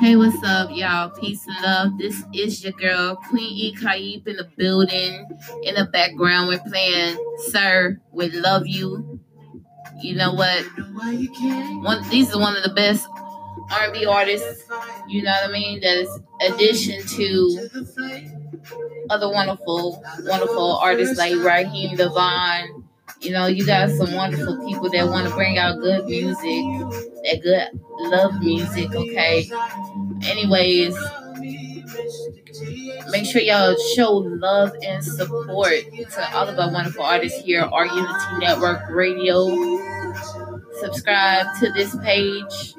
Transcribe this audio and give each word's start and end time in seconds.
Hey, 0.00 0.16
what's 0.16 0.42
up, 0.42 0.70
y'all? 0.72 1.10
Peace 1.10 1.46
and 1.46 1.62
love. 1.62 1.98
This 1.98 2.22
is 2.32 2.62
your 2.64 2.72
girl, 2.72 3.16
Queen 3.16 3.52
E. 3.52 3.74
Kaib 3.74 4.26
in 4.26 4.36
the 4.36 4.48
building. 4.56 5.26
In 5.62 5.74
the 5.74 5.84
background, 5.84 6.48
we're 6.48 6.60
playing 6.60 7.16
Sir 7.48 8.00
We 8.10 8.30
Love 8.30 8.66
You. 8.66 9.20
You 10.00 10.16
know 10.16 10.32
what? 10.34 10.64
One, 11.82 12.08
these 12.08 12.34
are 12.34 12.40
one 12.40 12.56
of 12.56 12.62
the 12.62 12.72
best 12.74 13.06
R&B 13.70 14.06
artists. 14.06 14.64
You 15.08 15.22
know 15.22 15.30
what 15.30 15.50
I 15.50 15.52
mean? 15.52 15.80
That 15.80 15.96
is 15.96 16.20
addition 16.40 17.06
to 17.06 17.68
other 19.10 19.30
wonderful, 19.30 20.02
wonderful 20.22 20.76
artists 20.76 21.18
like 21.18 21.36
Raheem 21.36 21.96
DeVaughn. 21.96 22.83
You 23.20 23.30
know, 23.32 23.46
you 23.46 23.64
got 23.64 23.90
some 23.90 24.12
wonderful 24.14 24.66
people 24.66 24.90
that 24.90 25.06
want 25.06 25.28
to 25.28 25.34
bring 25.34 25.56
out 25.58 25.78
good 25.78 26.04
music, 26.04 26.64
that 27.24 27.40
good 27.42 27.68
love 28.10 28.38
music. 28.40 28.94
Okay. 28.94 29.48
Anyways, 30.22 30.94
make 33.10 33.24
sure 33.24 33.40
y'all 33.40 33.76
show 33.94 34.12
love 34.12 34.72
and 34.82 35.02
support 35.02 35.84
to 36.12 36.34
all 36.34 36.48
of 36.48 36.58
our 36.58 36.70
wonderful 36.70 37.04
artists 37.04 37.40
here, 37.42 37.62
our 37.62 37.86
Unity 37.86 38.38
Network 38.38 38.82
Radio. 38.90 39.48
Subscribe 40.80 41.46
to 41.60 41.72
this 41.72 41.96
page 42.02 42.74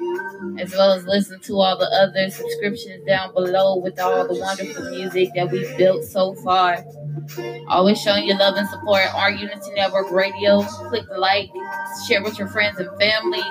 as 0.58 0.72
well 0.72 0.92
as 0.92 1.04
listen 1.06 1.40
to 1.40 1.54
all 1.54 1.76
the 1.78 1.86
other 1.86 2.30
subscriptions 2.30 3.04
down 3.06 3.32
below 3.34 3.76
with 3.76 3.98
all 3.98 4.26
the 4.26 4.38
wonderful 4.38 4.90
music 4.90 5.30
that 5.34 5.50
we've 5.50 5.76
built 5.76 6.04
so 6.04 6.34
far. 6.36 6.84
Always 7.68 8.00
showing 8.00 8.26
your 8.26 8.38
love 8.38 8.56
and 8.56 8.68
support 8.68 9.02
our 9.14 9.30
Unity 9.30 9.70
Network 9.74 10.10
Radio. 10.10 10.62
Click 10.62 11.04
the 11.08 11.18
like, 11.18 11.48
share 12.06 12.22
with 12.22 12.38
your 12.38 12.48
friends 12.48 12.78
and 12.78 12.88
family. 12.98 13.42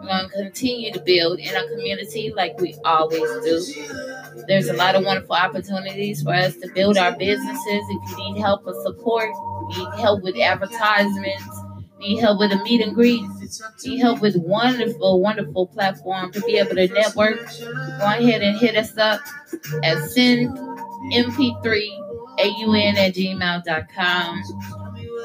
We're 0.00 0.06
going 0.06 0.28
to 0.28 0.34
continue 0.34 0.92
to 0.92 1.00
build 1.00 1.38
in 1.38 1.54
our 1.54 1.66
community 1.68 2.32
like 2.34 2.58
we 2.60 2.74
always 2.84 3.20
do. 3.44 3.84
There's 4.48 4.68
a 4.68 4.72
lot 4.72 4.94
of 4.94 5.04
wonderful 5.04 5.34
opportunities 5.34 6.22
for 6.22 6.32
us 6.34 6.56
to 6.56 6.68
build 6.74 6.96
our 6.96 7.16
businesses. 7.16 7.64
If 7.66 8.10
you 8.10 8.16
need 8.16 8.40
help 8.40 8.66
or 8.66 8.74
support, 8.82 9.30
need 9.68 10.00
help 10.00 10.22
with 10.22 10.36
advertisements, 10.38 11.60
need 11.98 12.20
help 12.20 12.38
with 12.38 12.52
a 12.52 12.62
meet 12.62 12.80
and 12.80 12.94
greet, 12.94 13.22
need 13.84 13.98
help 13.98 14.20
with 14.20 14.36
wonderful, 14.36 15.20
wonderful 15.20 15.66
platform 15.66 16.32
to 16.32 16.40
be 16.42 16.56
able 16.56 16.76
to 16.76 16.88
network, 16.88 17.38
go 17.60 18.04
ahead 18.04 18.42
and 18.42 18.58
hit 18.58 18.76
us 18.76 18.96
up 18.98 19.20
at 19.82 19.98
send 20.10 20.56
mp3 21.12 22.05
aun 22.38 22.96
at 22.96 23.14
gmail.com. 23.14 24.42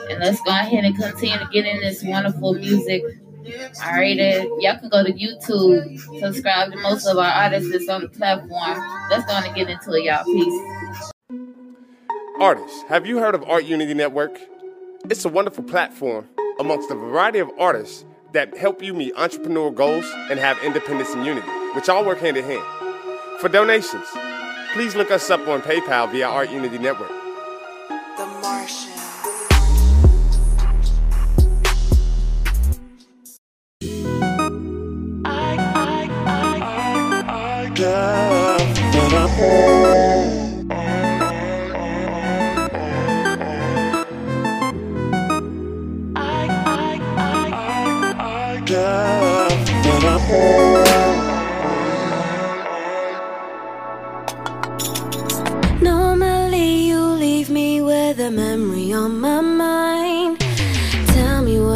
And 0.10 0.20
let's 0.20 0.42
go 0.42 0.52
ahead 0.52 0.84
and 0.84 0.96
continue 0.96 1.38
to 1.38 1.48
get 1.52 1.66
in 1.66 1.80
this 1.80 2.04
wonderful 2.04 2.54
music. 2.54 3.04
All 3.84 3.94
right, 3.94 4.18
y'all 4.60 4.78
can 4.78 4.90
go 4.90 5.04
to 5.04 5.12
YouTube, 5.12 6.00
subscribe 6.20 6.72
to 6.72 6.78
most 6.78 7.08
of 7.08 7.18
our 7.18 7.32
artists 7.32 7.72
that's 7.72 7.90
on 7.90 8.02
the 8.02 8.10
platform. 8.10 8.80
Let's 9.10 9.26
go 9.26 9.34
and 9.34 9.56
get 9.56 9.68
into 9.70 9.94
it, 9.94 10.04
y'all. 10.04 10.24
Peace. 10.26 11.12
Artists, 12.40 12.84
have 12.84 13.06
you 13.06 13.20
heard 13.20 13.36
of 13.36 13.44
Art 13.44 13.66
Unity 13.66 13.94
Network? 13.94 14.40
It's 15.10 15.26
a 15.26 15.30
wonderful 15.30 15.64
platform 15.64 16.28
amongst 16.60 16.92
a 16.92 16.96
variety 16.96 17.40
of 17.40 17.50
artists 17.58 18.06
that 18.34 18.56
help 18.56 18.82
you 18.82 18.94
meet 18.94 19.16
entrepreneurial 19.16 19.74
goals 19.74 20.06
and 20.30 20.40
have 20.40 20.58
independence 20.64 21.14
and 21.14 21.26
unity, 21.26 21.48
which 21.74 21.90
all 21.90 22.06
work 22.06 22.20
hand 22.20 22.38
in 22.38 22.46
hand. 22.46 22.64
For 23.40 23.50
donations, 23.50 24.06
please 24.74 24.96
look 24.96 25.12
us 25.12 25.30
up 25.30 25.48
on 25.48 25.62
PayPal 25.62 26.12
via 26.12 26.28
Art 26.28 26.50
Unity 26.50 26.78
Network. 26.78 27.12
The 28.18 28.26
Martian. 28.42 28.92
I, 35.26 35.56
I, 35.76 36.10
I, 36.26 36.60
I, 37.28 37.66
I 37.66 37.70
got 37.70 38.62
I, 38.62 40.11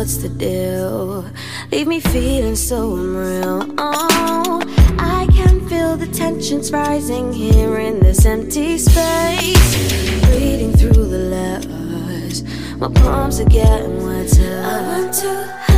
what's 0.06 0.18
the 0.18 0.30
deal. 0.30 1.26
Leave 1.72 1.88
me 1.88 2.00
feeling 2.00 2.56
so 2.56 2.94
unreal. 2.94 3.66
Oh, 3.80 4.62
I 5.00 5.28
can 5.34 5.68
feel 5.68 5.98
the 5.98 6.06
tensions 6.06 6.72
rising 6.72 7.34
here 7.34 7.80
in 7.80 8.00
this 8.02 8.24
empty 8.24 8.78
space. 8.78 9.68
Reading 10.30 10.74
through 10.78 11.06
the 11.06 11.24
letters, 11.38 12.44
my 12.78 12.88
palms 13.02 13.40
are 13.40 13.50
getting 13.50 14.06
wetter. 14.06 14.62
I 14.64 14.82
want 14.90 15.14
to 15.22 15.75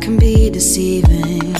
can 0.00 0.16
be 0.16 0.48
deceiving. 0.48 1.54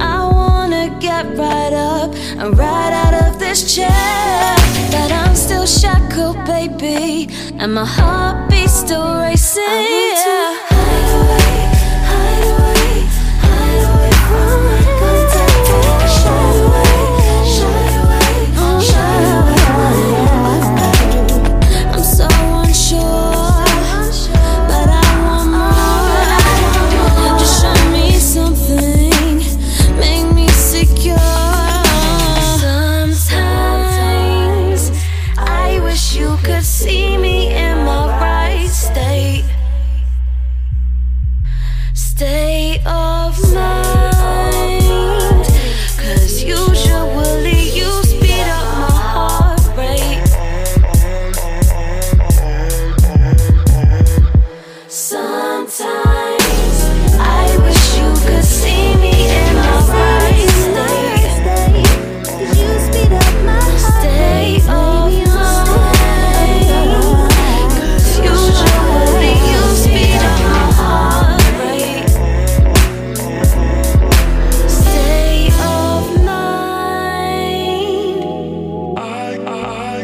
I 0.00 0.28
wanna 0.30 0.96
get 1.00 1.24
right 1.36 1.72
up 1.72 2.14
and 2.14 2.56
right 2.58 2.92
out 2.92 3.14
of 3.14 3.38
this 3.38 3.74
chair. 3.74 4.56
But 4.90 5.10
I'm 5.10 5.34
still 5.34 5.66
shackled, 5.66 6.44
baby, 6.44 7.28
and 7.58 7.74
my 7.74 7.86
heart 7.86 8.50
beats 8.50 8.74
still 8.74 9.20
racing. 9.20 10.69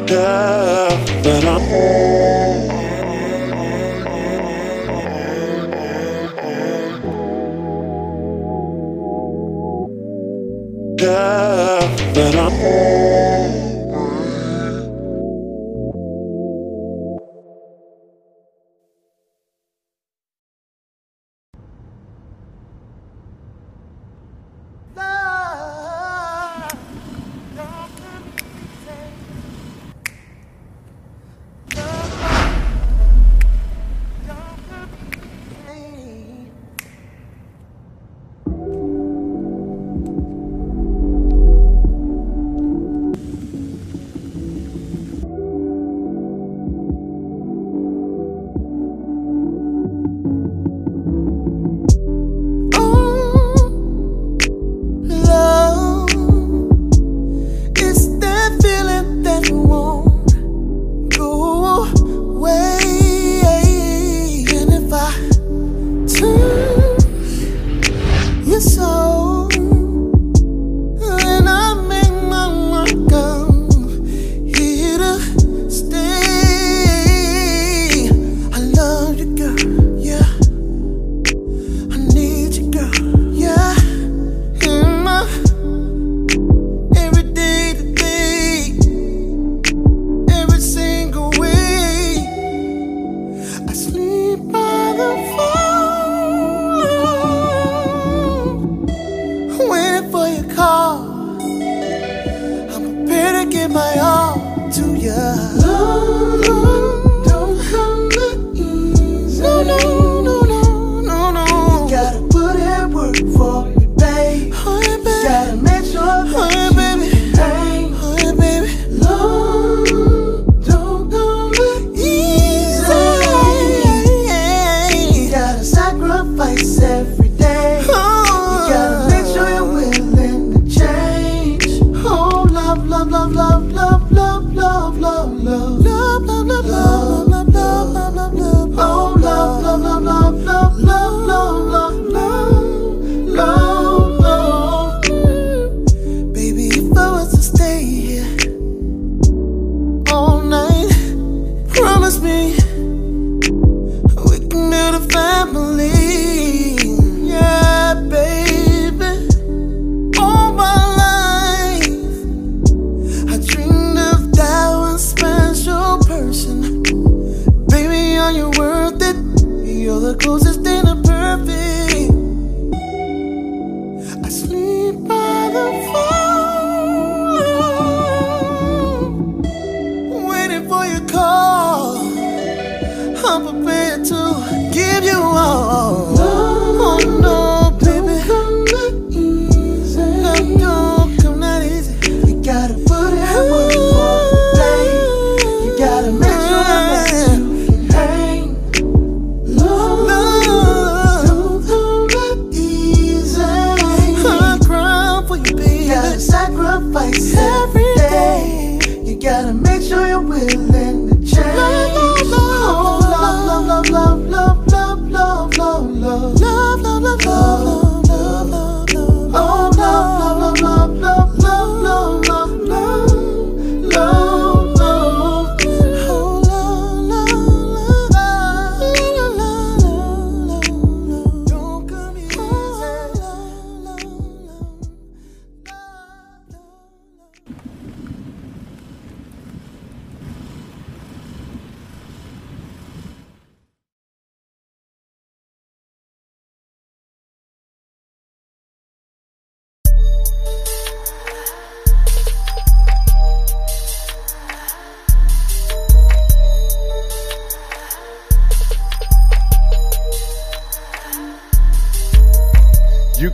Yeah, 0.08 0.88
that 1.22 1.44
I'm 1.44 1.62
Love 11.00 12.14
that 12.14 12.36
I'm 12.36 13.05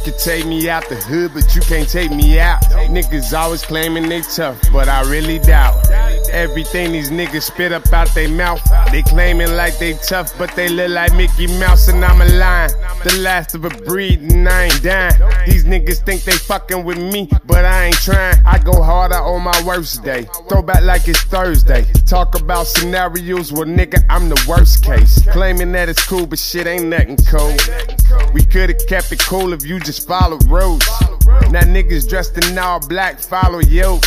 can 0.05 0.19
take 0.19 0.47
me 0.47 0.69
out 0.69 0.89
the 0.89 0.97
hood, 0.97 1.33
but 1.35 1.55
you 1.55 1.61
can't 1.63 1.89
take 1.89 2.11
me 2.11 2.39
out. 2.41 2.61
Niggas 2.91 3.37
always 3.37 3.63
claiming 3.63 4.09
they 4.09 4.21
tough, 4.23 4.61
but 4.73 4.89
I 4.89 5.03
really 5.11 5.39
doubt. 5.39 5.89
Everything 6.31 6.93
these 6.93 7.11
niggas 7.11 7.43
spit 7.43 7.73
up 7.73 7.93
out 7.93 8.09
they 8.15 8.27
mouth. 8.27 8.63
They 8.91 9.03
claiming 9.03 9.55
like 9.55 9.79
they 9.79 9.95
tough, 9.95 10.37
but 10.39 10.55
they 10.57 10.69
look 10.69 10.91
like 10.91 11.15
Mickey 11.15 11.47
Mouse 11.59 11.89
and 11.89 12.05
I'm 12.05 12.21
a 12.21 12.27
lion. 12.27 12.71
The 13.05 13.19
last 13.21 13.55
of 13.55 13.65
a 13.65 13.69
breed 13.69 14.21
and 14.21 14.49
I 14.49 14.65
ain't 14.65 14.83
dying. 14.83 15.15
These 15.47 15.65
niggas 15.65 16.05
think 16.05 16.23
they 16.23 16.33
fucking 16.33 16.85
with 16.85 16.99
me, 16.99 17.29
but 17.45 17.65
I 17.65 17.87
ain't 17.87 17.97
trying. 17.97 18.37
I 18.47 18.59
go 18.59 18.83
harder 18.83 19.17
on 19.17 19.43
my 19.43 19.63
worst 19.65 20.03
day. 20.03 20.27
Throw 20.49 20.63
back 20.63 20.83
like 20.83 21.07
it's 21.09 21.23
Thursday. 21.23 21.85
Talk 22.07 22.41
about 22.41 22.67
scenarios, 22.67 23.53
well 23.53 23.65
nigga, 23.65 24.05
I'm 24.09 24.29
the 24.29 24.45
worst 24.49 24.85
case. 24.85 25.23
Claiming 25.31 25.73
that 25.73 25.89
it's 25.89 26.07
cool, 26.07 26.27
but 26.27 26.39
shit 26.39 26.67
ain't 26.67 26.87
nothing 26.87 27.17
cool. 27.29 27.55
We 28.33 28.43
could've 28.45 28.87
kept 28.87 29.13
it 29.13 29.21
cool 29.21 29.53
if 29.53 29.65
you 29.65 29.79
just 29.79 30.07
followed 30.07 30.45
rules. 30.47 30.87
Now 31.51 31.61
niggas 31.61 32.09
dressed 32.09 32.37
in 32.39 32.59
all 32.59 32.81
black 32.81 33.19
follow 33.19 33.61
you. 33.61 34.01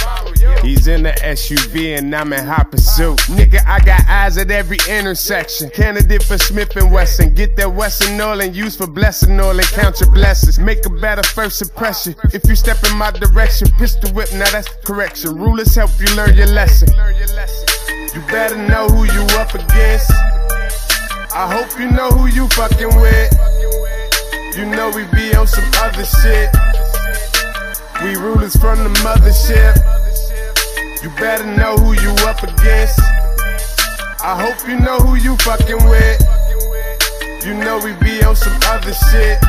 He's 0.62 0.88
in 0.88 1.04
the 1.04 1.12
SUV 1.12 1.98
and 1.98 2.16
I'm 2.16 2.34
in 2.34 2.44
hot 2.44 2.72
pursuit. 2.72 3.18
Nigga, 3.38 3.64
I 3.68 3.80
got 3.82 4.02
eyes 4.08 4.38
at 4.38 4.50
every 4.50 4.80
intersection. 4.90 5.70
Candidate 5.70 6.24
for 6.24 6.40
Smith 6.40 6.76
and 6.76 6.92
Wesson. 6.92 7.36
Get 7.36 7.56
that 7.58 7.72
Wesson 7.72 8.20
oil 8.20 8.42
and 8.42 8.56
use 8.56 8.76
for 8.76 8.88
blessing 8.88 9.40
oil 9.40 9.52
and 9.52 9.68
count 9.68 10.00
your 10.00 10.10
blessings. 10.12 10.58
Make 10.58 10.86
a 10.86 10.90
better 10.90 11.24
first 11.24 11.62
impression. 11.62 12.16
If 12.34 12.48
you 12.48 12.56
step 12.56 12.78
in 12.90 12.98
my 12.98 13.12
direction, 13.12 13.68
pistol 13.78 14.12
whip. 14.14 14.34
Now 14.34 14.50
that's 14.52 14.70
correction. 14.84 15.36
Rulers 15.36 15.76
help 15.76 15.92
you 16.00 16.08
learn 16.16 16.36
your 16.36 16.48
lesson. 16.48 16.90
You 18.16 18.22
better 18.32 18.58
know 18.58 18.88
who 18.88 19.04
you 19.04 19.22
up 19.38 19.54
against. 19.54 20.10
I 21.38 21.52
hope 21.52 21.78
you 21.80 21.92
know 21.92 22.10
who 22.10 22.28
you 22.28 22.48
fucking 22.50 22.96
with. 23.00 23.55
You 24.56 24.66
know 24.66 24.90
we 24.96 25.04
be 25.08 25.36
on 25.36 25.48
some 25.48 25.70
other 25.84 26.06
shit. 26.06 26.50
We 28.02 28.16
rulers 28.16 28.56
from 28.56 28.80
the 28.86 28.90
mothership. 29.04 29.76
You 31.04 31.10
better 31.20 31.46
know 31.46 31.76
who 31.76 31.92
you 31.92 32.12
up 32.26 32.42
against. 32.42 33.00
I 34.24 34.34
hope 34.40 34.66
you 34.66 34.80
know 34.80 34.98
who 35.00 35.16
you 35.16 35.36
fucking 35.38 35.90
with. 35.90 36.22
You 37.46 37.54
know 37.54 37.82
we 37.84 37.94
be 37.96 38.24
on 38.24 38.38
some 38.38 38.58
other 38.68 38.94
shit. 38.94 39.40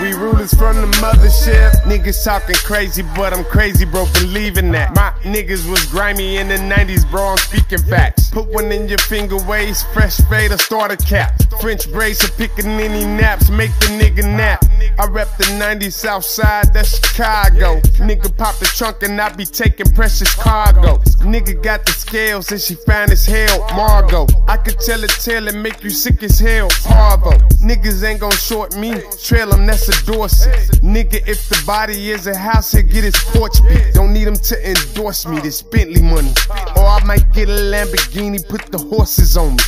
We 0.00 0.12
rulers 0.12 0.52
from 0.52 0.76
the 0.76 0.88
mothership. 0.98 1.70
Niggas 1.82 2.24
talking 2.24 2.56
crazy, 2.56 3.02
but 3.14 3.32
I'm 3.32 3.44
crazy, 3.44 3.84
bro, 3.84 4.06
believing 4.14 4.72
that. 4.72 4.94
My 4.96 5.12
niggas 5.22 5.70
was 5.70 5.84
grimy 5.86 6.38
in 6.38 6.48
the 6.48 6.56
90s, 6.56 7.08
bro, 7.10 7.28
I'm 7.28 7.36
speaking 7.36 7.78
facts. 7.78 8.28
Put 8.30 8.48
one 8.48 8.72
in 8.72 8.88
your 8.88 8.98
finger 8.98 9.36
waist, 9.46 9.86
fresh 9.92 10.16
fade 10.28 10.50
or 10.50 10.58
starter 10.58 10.96
cap. 10.96 11.40
French 11.60 11.90
brace 11.92 12.24
or 12.24 12.32
picking 12.32 12.66
any 12.66 13.04
naps, 13.04 13.50
make 13.50 13.70
the 13.78 13.86
nigga 13.86 14.24
nap. 14.24 14.64
I 14.98 15.06
rep 15.06 15.36
the 15.36 15.44
90s 15.44 15.92
South 15.92 16.24
Side, 16.24 16.74
that's 16.74 16.96
Chicago. 16.96 17.80
Nigga 17.98 18.36
pop 18.36 18.58
the 18.58 18.66
trunk 18.66 19.02
and 19.04 19.20
I 19.20 19.32
be 19.34 19.44
taking 19.44 19.86
precious 19.94 20.34
cargo. 20.34 20.98
Nigga 21.22 21.62
got 21.62 21.86
the 21.86 21.92
scales 21.92 22.50
and 22.50 22.60
she 22.60 22.74
fine 22.74 23.12
as 23.12 23.24
hell, 23.24 23.60
Margot. 23.76 24.26
I 24.48 24.56
could 24.56 24.78
tell 24.80 25.02
a 25.02 25.06
tale 25.06 25.48
and 25.48 25.62
make 25.62 25.84
you 25.84 25.90
sick 25.90 26.22
as 26.22 26.38
hell, 26.38 26.68
Parvo. 26.84 27.30
Niggas 27.62 28.02
ain't 28.04 28.20
gon' 28.20 28.32
short 28.32 28.76
me, 28.76 28.94
trail 29.22 29.50
them, 29.50 29.66
that's 29.66 29.83
a 29.88 30.06
Dorset. 30.06 30.82
Nigga, 30.82 31.26
if 31.26 31.48
the 31.48 31.62
body 31.66 32.10
is 32.10 32.26
a 32.26 32.36
house, 32.36 32.72
he'll 32.72 32.82
get 32.82 33.04
his 33.04 33.16
porch 33.16 33.62
beat. 33.68 33.94
Don't 33.94 34.12
need 34.12 34.26
him 34.26 34.36
to 34.36 34.68
endorse 34.68 35.26
me, 35.26 35.40
this 35.40 35.62
Bentley 35.62 36.02
money. 36.02 36.32
Or 36.76 36.86
I 36.86 37.02
might 37.04 37.32
get 37.32 37.48
a 37.48 37.52
Lamborghini, 37.52 38.46
put 38.48 38.70
the 38.72 38.78
horses 38.78 39.36
on 39.36 39.56
me. 39.56 39.62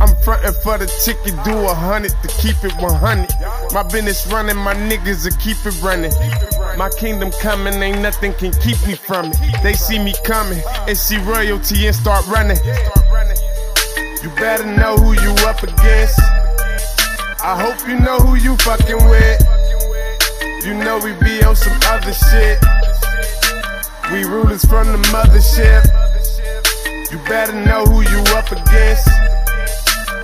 I'm 0.00 0.14
frontin' 0.22 0.54
for 0.62 0.78
the 0.78 0.86
ticket, 1.04 1.34
do 1.44 1.56
a 1.58 1.74
hundred 1.74 2.12
to 2.22 2.28
keep 2.28 2.56
it 2.64 2.74
100. 2.80 3.28
My 3.72 3.82
business 3.82 4.26
running, 4.26 4.56
my 4.56 4.74
niggas 4.74 5.24
will 5.24 5.36
keep 5.38 5.58
it 5.64 5.80
running. 5.82 6.12
My 6.76 6.90
kingdom 6.98 7.30
coming, 7.40 7.74
ain't 7.74 8.00
nothing 8.00 8.32
can 8.34 8.52
keep 8.60 8.78
me 8.86 8.94
from 8.94 9.26
it. 9.32 9.62
They 9.62 9.74
see 9.74 9.98
me 9.98 10.14
coming 10.24 10.62
and 10.88 10.96
see 10.96 11.18
royalty 11.18 11.86
and 11.86 11.94
start 11.94 12.26
running. 12.26 12.58
You 14.22 14.30
better 14.36 14.64
know 14.64 14.96
who 14.96 15.12
you 15.14 15.34
up 15.46 15.62
against. 15.62 16.20
I 17.44 17.60
hope 17.60 17.88
you 17.88 17.98
know 17.98 18.18
who 18.18 18.36
you 18.36 18.56
fucking 18.58 19.08
with. 19.10 19.42
You 20.64 20.74
know 20.74 21.00
we 21.02 21.12
be 21.26 21.42
on 21.42 21.56
some 21.56 21.76
other 21.86 22.12
shit. 22.12 22.58
We 24.12 24.22
rulers 24.24 24.64
from 24.64 24.86
the 24.86 24.98
mothership. 25.10 25.82
You 27.10 27.18
better 27.28 27.52
know 27.66 27.84
who 27.84 28.02
you 28.02 28.22
up 28.38 28.52
against. 28.52 29.08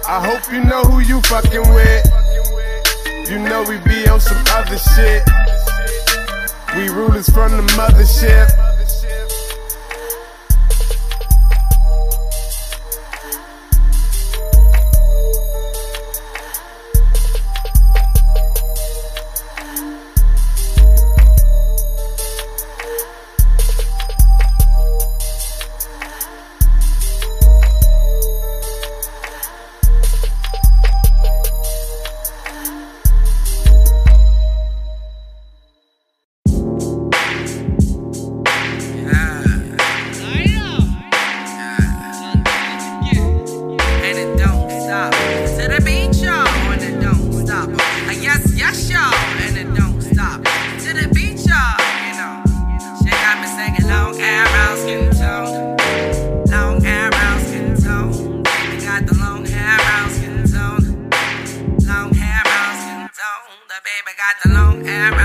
I 0.06 0.22
hope 0.24 0.52
you 0.52 0.62
know 0.62 0.82
who 0.84 1.00
you 1.00 1.20
fucking 1.22 1.68
with. 1.74 2.06
You 3.28 3.40
know 3.40 3.64
we 3.68 3.78
be 3.78 4.06
on 4.06 4.20
some 4.20 4.44
other 4.54 4.78
shit. 4.78 5.22
We 6.76 6.88
rulers 6.88 7.28
from 7.30 7.50
the 7.50 7.64
mothership. 7.74 8.57
Got 64.28 64.42
the 64.42 64.48
long 64.52 64.84
hair, 64.84 65.17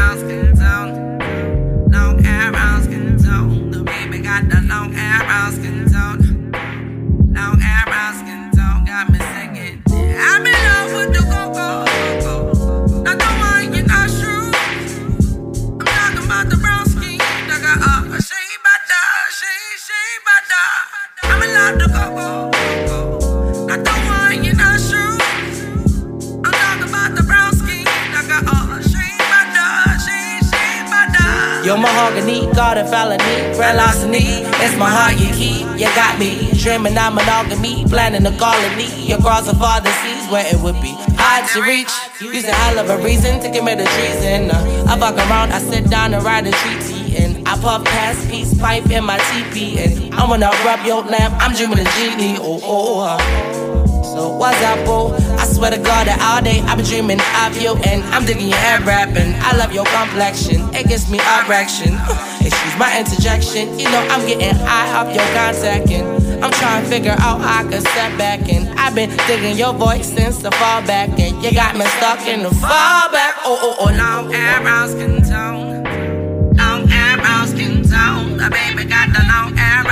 garden 32.74 32.92
felony, 32.92 33.78
larceny. 33.78 34.42
It's 34.66 34.76
my 34.78 34.90
heart 34.90 35.20
you 35.20 35.30
keep. 35.34 35.68
You 35.78 35.86
got 35.94 36.18
me 36.18 36.50
dreaming 36.58 36.98
of 36.98 37.14
monogamy, 37.14 37.86
planning 37.86 38.26
a 38.26 38.36
colony 38.38 39.12
across 39.12 39.46
the 39.46 39.56
farther 39.56 39.92
seas 40.02 40.26
where 40.32 40.46
it 40.48 40.60
would 40.62 40.80
be 40.82 40.96
hard 41.14 41.48
to 41.54 41.62
reach. 41.62 41.92
Use 42.20 42.46
a 42.46 42.54
hell 42.54 42.80
of 42.80 42.90
a 42.90 42.98
reason 43.04 43.40
to 43.42 43.52
commit 43.52 43.80
a 43.80 43.86
treason. 43.86 44.50
Uh, 44.50 44.86
I 44.90 44.98
fuck 44.98 45.18
around, 45.18 45.52
I 45.52 45.60
sit 45.60 45.90
down 45.90 46.14
and 46.16 46.24
write 46.24 46.48
a 46.48 46.52
treaty, 46.52 47.18
and 47.18 47.48
I 47.48 47.58
puff 47.60 47.86
past 47.86 48.28
peace 48.30 48.58
pipe 48.60 48.90
in 48.90 49.04
my 49.04 49.20
teepee, 49.30 49.78
and 49.78 50.16
I 50.16 50.28
wanna 50.28 50.50
rub 50.66 50.84
your 50.86 51.04
lamp. 51.04 51.36
I'm 51.38 51.54
dreaming 51.54 51.80
a 51.80 51.86
genie. 51.94 52.38
Oh 52.40 52.60
oh. 52.64 53.00
uh. 53.02 53.53
So 54.14 54.30
what's 54.30 54.62
up, 54.62 54.78
boo? 54.86 55.10
I 55.42 55.46
swear 55.50 55.72
to 55.72 55.82
God 55.82 56.06
that 56.06 56.22
all 56.22 56.38
day 56.38 56.62
I've 56.70 56.78
been 56.78 56.86
dreaming 56.86 57.18
of 57.42 57.58
you 57.58 57.74
And 57.82 58.06
I'm 58.14 58.30
digging 58.30 58.46
your 58.46 58.62
hair 58.62 58.78
rapping. 58.86 59.34
I 59.42 59.58
love 59.58 59.74
your 59.74 59.90
complexion, 59.90 60.70
it 60.70 60.86
gives 60.86 61.10
me 61.10 61.18
erection 61.42 61.98
Excuse 62.46 62.78
my 62.78 62.94
interjection, 62.94 63.74
you 63.82 63.90
know 63.90 64.06
I'm 64.14 64.22
getting 64.30 64.54
high 64.54 64.94
off 64.94 65.10
your 65.10 65.26
contact 65.34 65.90
And 65.90 66.06
I'm 66.46 66.54
trying 66.62 66.86
to 66.86 66.90
figure 66.94 67.18
out 67.18 67.42
how 67.42 67.66
I 67.66 67.66
can 67.66 67.82
step 67.82 68.14
back 68.22 68.46
And 68.54 68.70
I've 68.78 68.94
been 68.94 69.10
digging 69.26 69.58
your 69.58 69.74
voice 69.74 70.14
since 70.14 70.46
the 70.46 70.52
fall 70.62 70.86
back 70.86 71.10
And 71.18 71.42
you 71.42 71.50
got 71.50 71.74
me 71.74 71.86
stuck 71.98 72.22
in 72.30 72.46
the 72.46 72.54
fall 72.54 73.10
back 73.10 73.42
Oh, 73.42 73.58
oh, 73.58 73.76
oh, 73.82 73.98
long 73.98 74.30
hair, 74.30 74.62
brown 74.62 74.90
skin 74.94 75.26
tone. 75.26 75.82
Long 76.54 76.86
hair, 76.88 77.18
skin 77.48 77.82
tone. 77.82 78.38
The 78.38 78.46
baby 78.54 78.86
got 78.86 79.10
the 79.10 79.26
long 79.26 79.58
hair, 79.58 79.84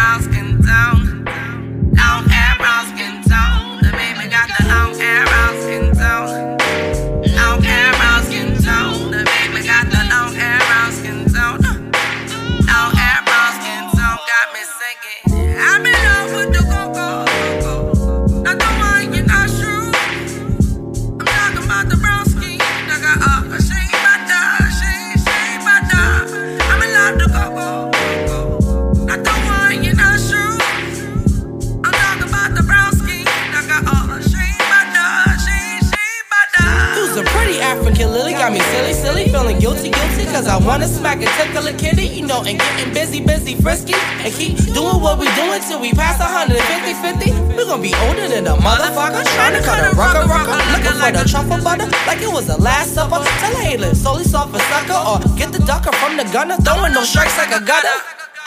like 41.12 41.22
a 41.22 41.30
tickler 41.36 41.74
kitty, 41.78 42.08
you 42.08 42.26
know, 42.26 42.44
and 42.48 42.58
getting 42.58 42.94
busy, 42.94 43.20
busy, 43.20 43.56
frisky. 43.56 43.94
And 44.24 44.34
keep 44.34 44.56
doing 44.72 45.02
what 45.04 45.20
we 45.20 45.28
doing 45.36 45.60
till 45.68 45.82
we 45.82 45.92
pass 45.92 46.20
150, 46.20 46.56
50. 46.56 47.58
We 47.58 47.66
gonna 47.66 47.82
be 47.82 47.94
older 48.08 48.28
than 48.28 48.48
a 48.48 48.56
motherfucker. 48.56 49.24
Trying 49.36 49.60
to 49.60 49.62
cut 49.62 49.84
a 49.84 49.96
rucker, 49.96 50.24
rucker. 50.24 50.56
Looking 50.72 50.96
for 50.96 51.12
the 51.12 51.24
truffle 51.28 51.62
butter 51.64 51.88
like 52.08 52.22
it 52.22 52.32
was 52.32 52.48
the 52.48 52.58
last 52.62 52.94
supper. 52.94 53.20
Tell 53.44 53.52
a 53.52 53.62
hater, 53.62 53.96
solely 53.96 54.24
soft 54.24 54.54
for 54.54 54.64
sucker. 54.72 54.96
Or 54.96 55.20
get 55.38 55.52
the 55.52 55.60
ducker 55.60 55.92
from 56.00 56.18
the 56.18 56.24
gunner. 56.32 56.56
Throwing 56.64 56.94
no 56.94 57.04
strikes 57.04 57.38
like 57.38 57.52
a 57.52 57.60
gutter. 57.60 57.98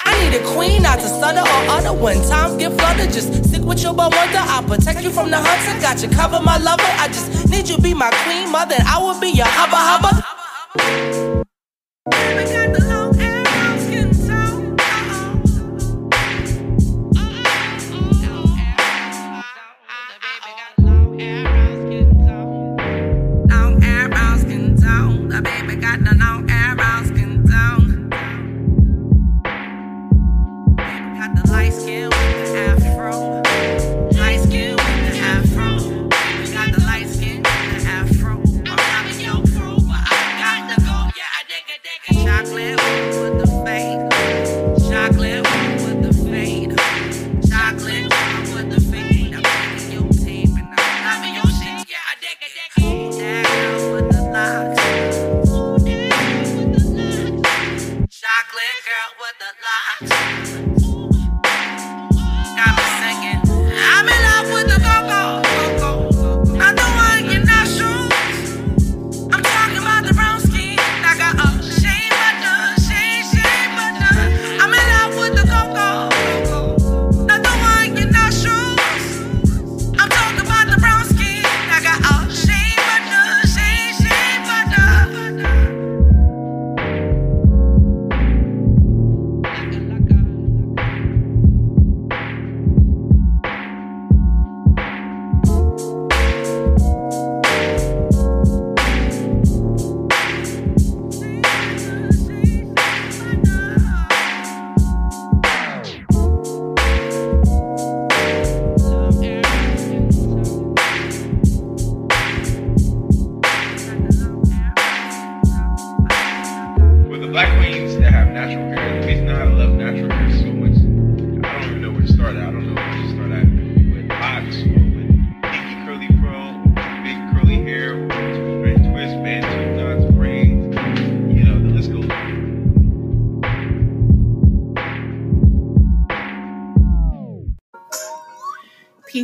I 0.06 0.12
need 0.20 0.36
a 0.36 0.44
queen, 0.52 0.82
not 0.82 1.00
to 1.00 1.08
stutter 1.08 1.40
or 1.40 1.60
utter 1.76 1.92
when 1.92 2.20
times 2.28 2.56
get 2.56 2.72
flooded. 2.78 3.12
Just 3.12 3.32
stick 3.44 3.62
with 3.62 3.82
your 3.82 3.94
wonder. 3.94 4.44
I'll 4.52 4.62
protect 4.62 5.02
you 5.02 5.10
from 5.10 5.30
the 5.30 5.38
hunter. 5.40 5.80
Got 5.80 6.02
you 6.02 6.08
covered, 6.08 6.44
my 6.44 6.58
lover. 6.58 6.92
I 7.00 7.08
just 7.08 7.48
need 7.48 7.68
you 7.68 7.78
be 7.78 7.94
my 7.94 8.10
queen 8.24 8.50
mother. 8.50 8.76
And 8.78 8.88
I 8.88 8.98
will 8.98 9.18
be 9.20 9.30
your 9.30 9.48
hubba 9.48 9.76
hubba. 9.76 10.33
Baby 10.84 12.44
got 12.44 12.48
the 12.48 12.63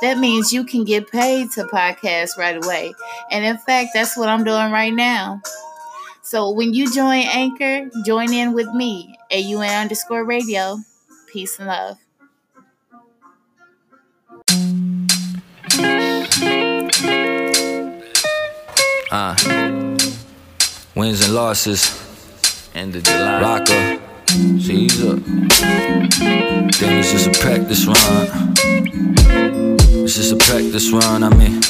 That 0.00 0.18
means 0.18 0.52
you 0.52 0.64
can 0.64 0.84
get 0.84 1.10
paid 1.10 1.50
to 1.52 1.64
podcast 1.64 2.36
right 2.36 2.62
away. 2.62 2.94
And 3.30 3.44
in 3.44 3.58
fact, 3.58 3.90
that's 3.94 4.16
what 4.16 4.28
I'm 4.28 4.44
doing 4.44 4.70
right 4.72 4.92
now. 4.92 5.40
So 6.22 6.50
when 6.50 6.74
you 6.74 6.92
join 6.92 7.22
Anchor, 7.22 7.90
join 8.04 8.32
in 8.32 8.52
with 8.52 8.68
me, 8.74 9.16
AUN 9.32 9.64
underscore 9.64 10.24
radio. 10.24 10.78
Peace 11.32 11.58
and 11.58 11.68
love. 11.68 11.98
Uh, 19.10 19.34
wins 20.94 21.24
and 21.24 21.34
losses. 21.34 22.70
End 22.74 22.94
of 22.94 23.02
July. 23.02 23.40
Rocker. 23.40 24.07
Caesar. 24.28 25.16
Then 25.16 26.98
it's 26.98 27.12
just 27.12 27.28
a 27.28 27.40
practice 27.40 27.86
run. 27.86 29.87
It's 30.08 30.16
just 30.16 30.32
a 30.32 30.36
practice 30.36 30.90
run, 30.90 31.22
I 31.22 31.28
mean. 31.36 31.60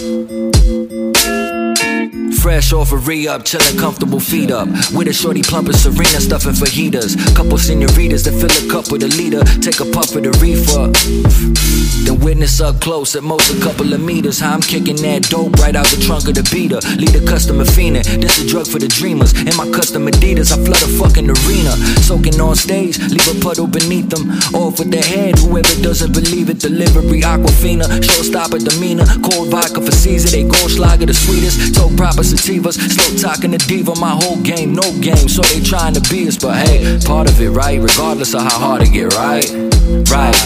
Fresh 2.38 2.72
off 2.72 2.92
a 2.92 2.96
re-up, 2.96 3.42
chillin' 3.44 3.79
comfortable 3.79 4.20
feet 4.20 4.53
up. 4.53 4.68
With 4.94 5.09
a 5.09 5.12
shorty 5.12 5.42
plump 5.42 5.68
and 5.68 5.77
Serena 5.77 6.20
stuffing 6.20 6.53
fajitas. 6.53 7.18
Couple 7.35 7.59
senoritas 7.59 8.22
that 8.24 8.33
fill 8.38 8.48
a 8.48 8.72
cup 8.72 8.92
with 8.92 9.03
a 9.03 9.09
liter. 9.09 9.42
Take 9.61 9.81
a 9.81 9.90
puff 9.90 10.14
of 10.14 10.22
the 10.22 10.31
reefer. 10.38 10.88
Then 12.07 12.20
witness 12.20 12.61
up 12.61 12.81
close 12.81 13.16
at 13.16 13.24
most 13.24 13.51
a 13.51 13.61
couple 13.61 13.92
of 13.92 14.01
meters. 14.01 14.38
How 14.38 14.55
I'm 14.55 14.62
kicking 14.62 14.96
that 15.03 15.29
dope 15.29 15.59
right 15.59 15.74
out 15.74 15.87
the 15.88 16.01
trunk 16.01 16.29
of 16.29 16.35
the 16.35 16.46
beater. 16.55 16.81
Lead 16.96 17.14
a 17.16 17.24
customer 17.27 17.64
fiendin'. 17.64 18.07
This 18.22 18.38
a 18.40 18.46
drug 18.46 18.68
for 18.68 18.79
the 18.79 18.88
dreamers. 18.88 19.35
In 19.35 19.55
my 19.57 19.68
custom 19.74 20.07
Adidas, 20.07 20.55
I 20.55 20.62
flood 20.62 20.81
a 20.81 20.88
fucking 20.94 21.29
arena. 21.29 21.74
Soaking 22.07 22.40
on 22.40 22.55
stage, 22.55 22.98
leave 23.11 23.29
a 23.29 23.35
puddle 23.42 23.66
beneath 23.66 24.09
them. 24.09 24.31
Off 24.55 24.79
with 24.79 24.90
their 24.90 25.03
head, 25.03 25.38
whoever 25.38 25.74
doesn't 25.83 26.12
believe 26.12 26.48
it. 26.48 26.61
Delivery 26.61 27.20
Aquafina, 27.20 27.90
showstopper 28.29 28.64
demeanor. 28.64 29.05
Cold 29.31 29.51
vodka 29.51 29.81
for 29.81 29.93
Caesar, 29.93 30.29
they 30.29 30.43
go 30.43 30.51
Goldschlager 30.51 31.07
the 31.07 31.14
sweetest. 31.14 31.75
Told 31.75 31.97
proper 31.97 32.23
sativas, 32.23 32.75
slow 32.75 33.17
talking 33.17 33.51
the 33.51 33.59
diva. 33.59 33.95
My 33.97 34.11
whole 34.11 34.41
game, 34.43 34.73
no 34.75 34.83
game, 35.01 35.29
so 35.29 35.43
they 35.43 35.61
trying 35.61 35.95
to 35.95 36.01
be 36.11 36.27
us. 36.29 36.37
But 36.37 36.67
hey, 36.67 36.99
part 37.05 37.29
of 37.29 37.41
it, 37.41 37.51
right? 37.51 37.81
Regardless 37.81 38.35
of 38.35 38.43
how 38.43 38.59
hard 38.59 38.83
it 38.83 38.93
get, 38.93 39.14
right? 39.14 39.49
Right. 40.11 40.37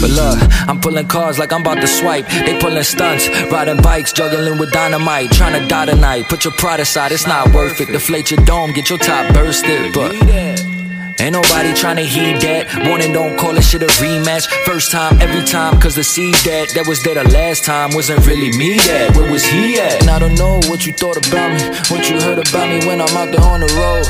But 0.00 0.10
look, 0.10 0.38
I'm 0.68 0.80
pulling 0.80 1.06
cards 1.06 1.38
like 1.38 1.52
I'm 1.52 1.62
about 1.62 1.80
to 1.80 1.86
swipe. 1.86 2.26
They 2.28 2.58
pulling 2.60 2.82
stunts, 2.82 3.28
riding 3.50 3.80
bikes, 3.80 4.12
juggling 4.12 4.58
with 4.58 4.72
dynamite. 4.72 5.30
Trying 5.32 5.60
to 5.60 5.68
die 5.68 5.86
tonight. 5.86 6.28
Put 6.28 6.44
your 6.44 6.54
pride 6.54 6.80
aside, 6.80 7.12
it's 7.12 7.26
not 7.26 7.52
worth 7.54 7.80
it. 7.80 7.86
Deflate 7.86 8.30
your 8.30 8.44
dome, 8.44 8.72
get 8.72 8.90
your 8.90 8.98
top 8.98 9.32
bursted. 9.32 9.94
But 9.94 10.73
Ain't 11.20 11.32
nobody 11.32 11.70
tryna 11.70 12.04
heed 12.04 12.42
that. 12.42 12.86
Warning, 12.86 13.12
don't 13.12 13.38
call 13.38 13.52
this 13.52 13.70
shit 13.70 13.82
a 13.82 13.86
rematch. 14.02 14.46
First 14.64 14.90
time, 14.90 15.20
every 15.20 15.44
time, 15.44 15.80
cause 15.80 15.94
the 15.94 16.04
seed 16.04 16.34
that 16.46 16.70
that 16.74 16.86
was 16.86 17.02
there 17.02 17.14
the 17.14 17.24
last 17.30 17.64
time 17.64 17.94
wasn't 17.94 18.26
really 18.26 18.50
me 18.58 18.76
that. 18.90 19.16
Where 19.16 19.30
was 19.30 19.44
he 19.44 19.78
at? 19.78 20.02
And 20.02 20.10
I 20.10 20.18
don't 20.18 20.34
know 20.34 20.60
what 20.66 20.86
you 20.86 20.92
thought 20.92 21.16
about 21.16 21.54
me, 21.54 21.62
what 21.88 22.10
you 22.10 22.20
heard 22.20 22.38
about 22.38 22.68
me 22.68 22.86
when 22.86 23.00
I'm 23.00 23.16
out 23.16 23.30
there 23.30 23.44
on 23.46 23.60
the 23.60 23.70
road. 23.78 24.06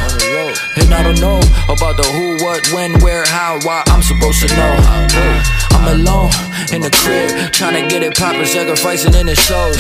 And 0.77 0.93
I 0.95 1.03
don't 1.03 1.21
know 1.21 1.39
about 1.69 1.97
the 1.97 2.09
who, 2.15 2.43
what, 2.45 2.67
when, 2.73 2.99
where, 3.01 3.25
how, 3.27 3.59
why. 3.63 3.83
I'm 3.87 4.03
supposed 4.03 4.41
to 4.49 4.57
know. 4.57 5.74
I'm 5.85 6.01
alone 6.01 6.31
in 6.73 6.81
the 6.81 6.91
crib, 6.91 7.53
trying 7.53 7.75
to 7.75 7.87
get 7.91 8.03
it 8.03 8.17
poppin', 8.17 8.47
sacrificing 8.47 9.13
in 9.13 9.27
the 9.27 9.35
shows. 9.35 9.77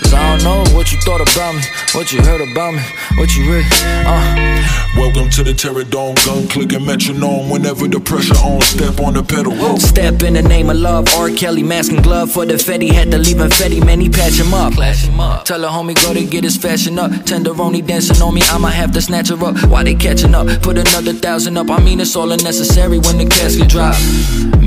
Cause 0.00 0.14
I 0.14 0.38
don't 0.38 0.42
know 0.42 0.74
what 0.74 0.90
you 0.90 0.98
thought 1.00 1.20
about 1.20 1.54
me, 1.54 1.60
what 1.92 2.10
you 2.12 2.22
heard 2.22 2.40
about 2.40 2.72
me, 2.72 2.80
what 3.18 3.36
you 3.36 3.52
read. 3.52 3.66
uh. 4.06 4.48
Welcome 4.96 5.28
to 5.30 5.44
the 5.44 5.52
Terrordome 5.52 6.16
gun 6.24 6.48
clicking 6.48 6.84
metronome. 6.84 7.50
Whenever 7.50 7.86
the 7.86 8.00
pressure 8.00 8.34
on, 8.36 8.62
step 8.62 8.98
on 9.00 9.14
the 9.14 9.22
pedal. 9.22 9.52
Step 9.78 10.22
in 10.22 10.32
the 10.32 10.42
name 10.42 10.70
of 10.70 10.76
love, 10.78 11.06
R. 11.14 11.28
Kelly, 11.30 11.62
mask 11.62 11.92
and 11.92 12.02
glove 12.02 12.32
for 12.32 12.46
the 12.46 12.54
Fetty. 12.54 12.90
Had 12.90 13.10
to 13.10 13.18
leave 13.18 13.38
him 13.38 13.50
Fetty, 13.50 13.84
man, 13.84 14.00
he 14.00 14.08
patch 14.08 14.40
him 14.40 14.54
up. 14.54 14.72
him 14.72 15.20
up. 15.20 15.44
Tell 15.44 15.62
a 15.62 15.68
homie 15.68 15.94
go 15.94 16.14
to 16.14 16.24
get 16.24 16.42
his 16.42 16.56
fashion 16.56 16.98
up. 16.98 17.10
Tenderoni 17.10 17.86
dancing 17.86 18.20
on 18.22 18.34
me, 18.34 18.40
I'ma 18.46 18.68
have 18.68 18.92
to 18.92 19.02
snatch 19.02 19.28
her 19.28 19.44
up. 19.44 19.62
Why 19.68 19.84
they 19.84 19.94
catching 19.94 20.34
up, 20.34 20.46
put 20.62 20.78
another 20.78 21.12
thousand 21.12 21.58
up. 21.58 21.70
I 21.70 21.80
mean, 21.80 22.00
it's 22.00 22.16
all 22.16 22.32
unnecessary 22.32 22.98
when 22.98 23.18
the 23.18 23.26
casket 23.26 23.68
drop. 23.68 23.94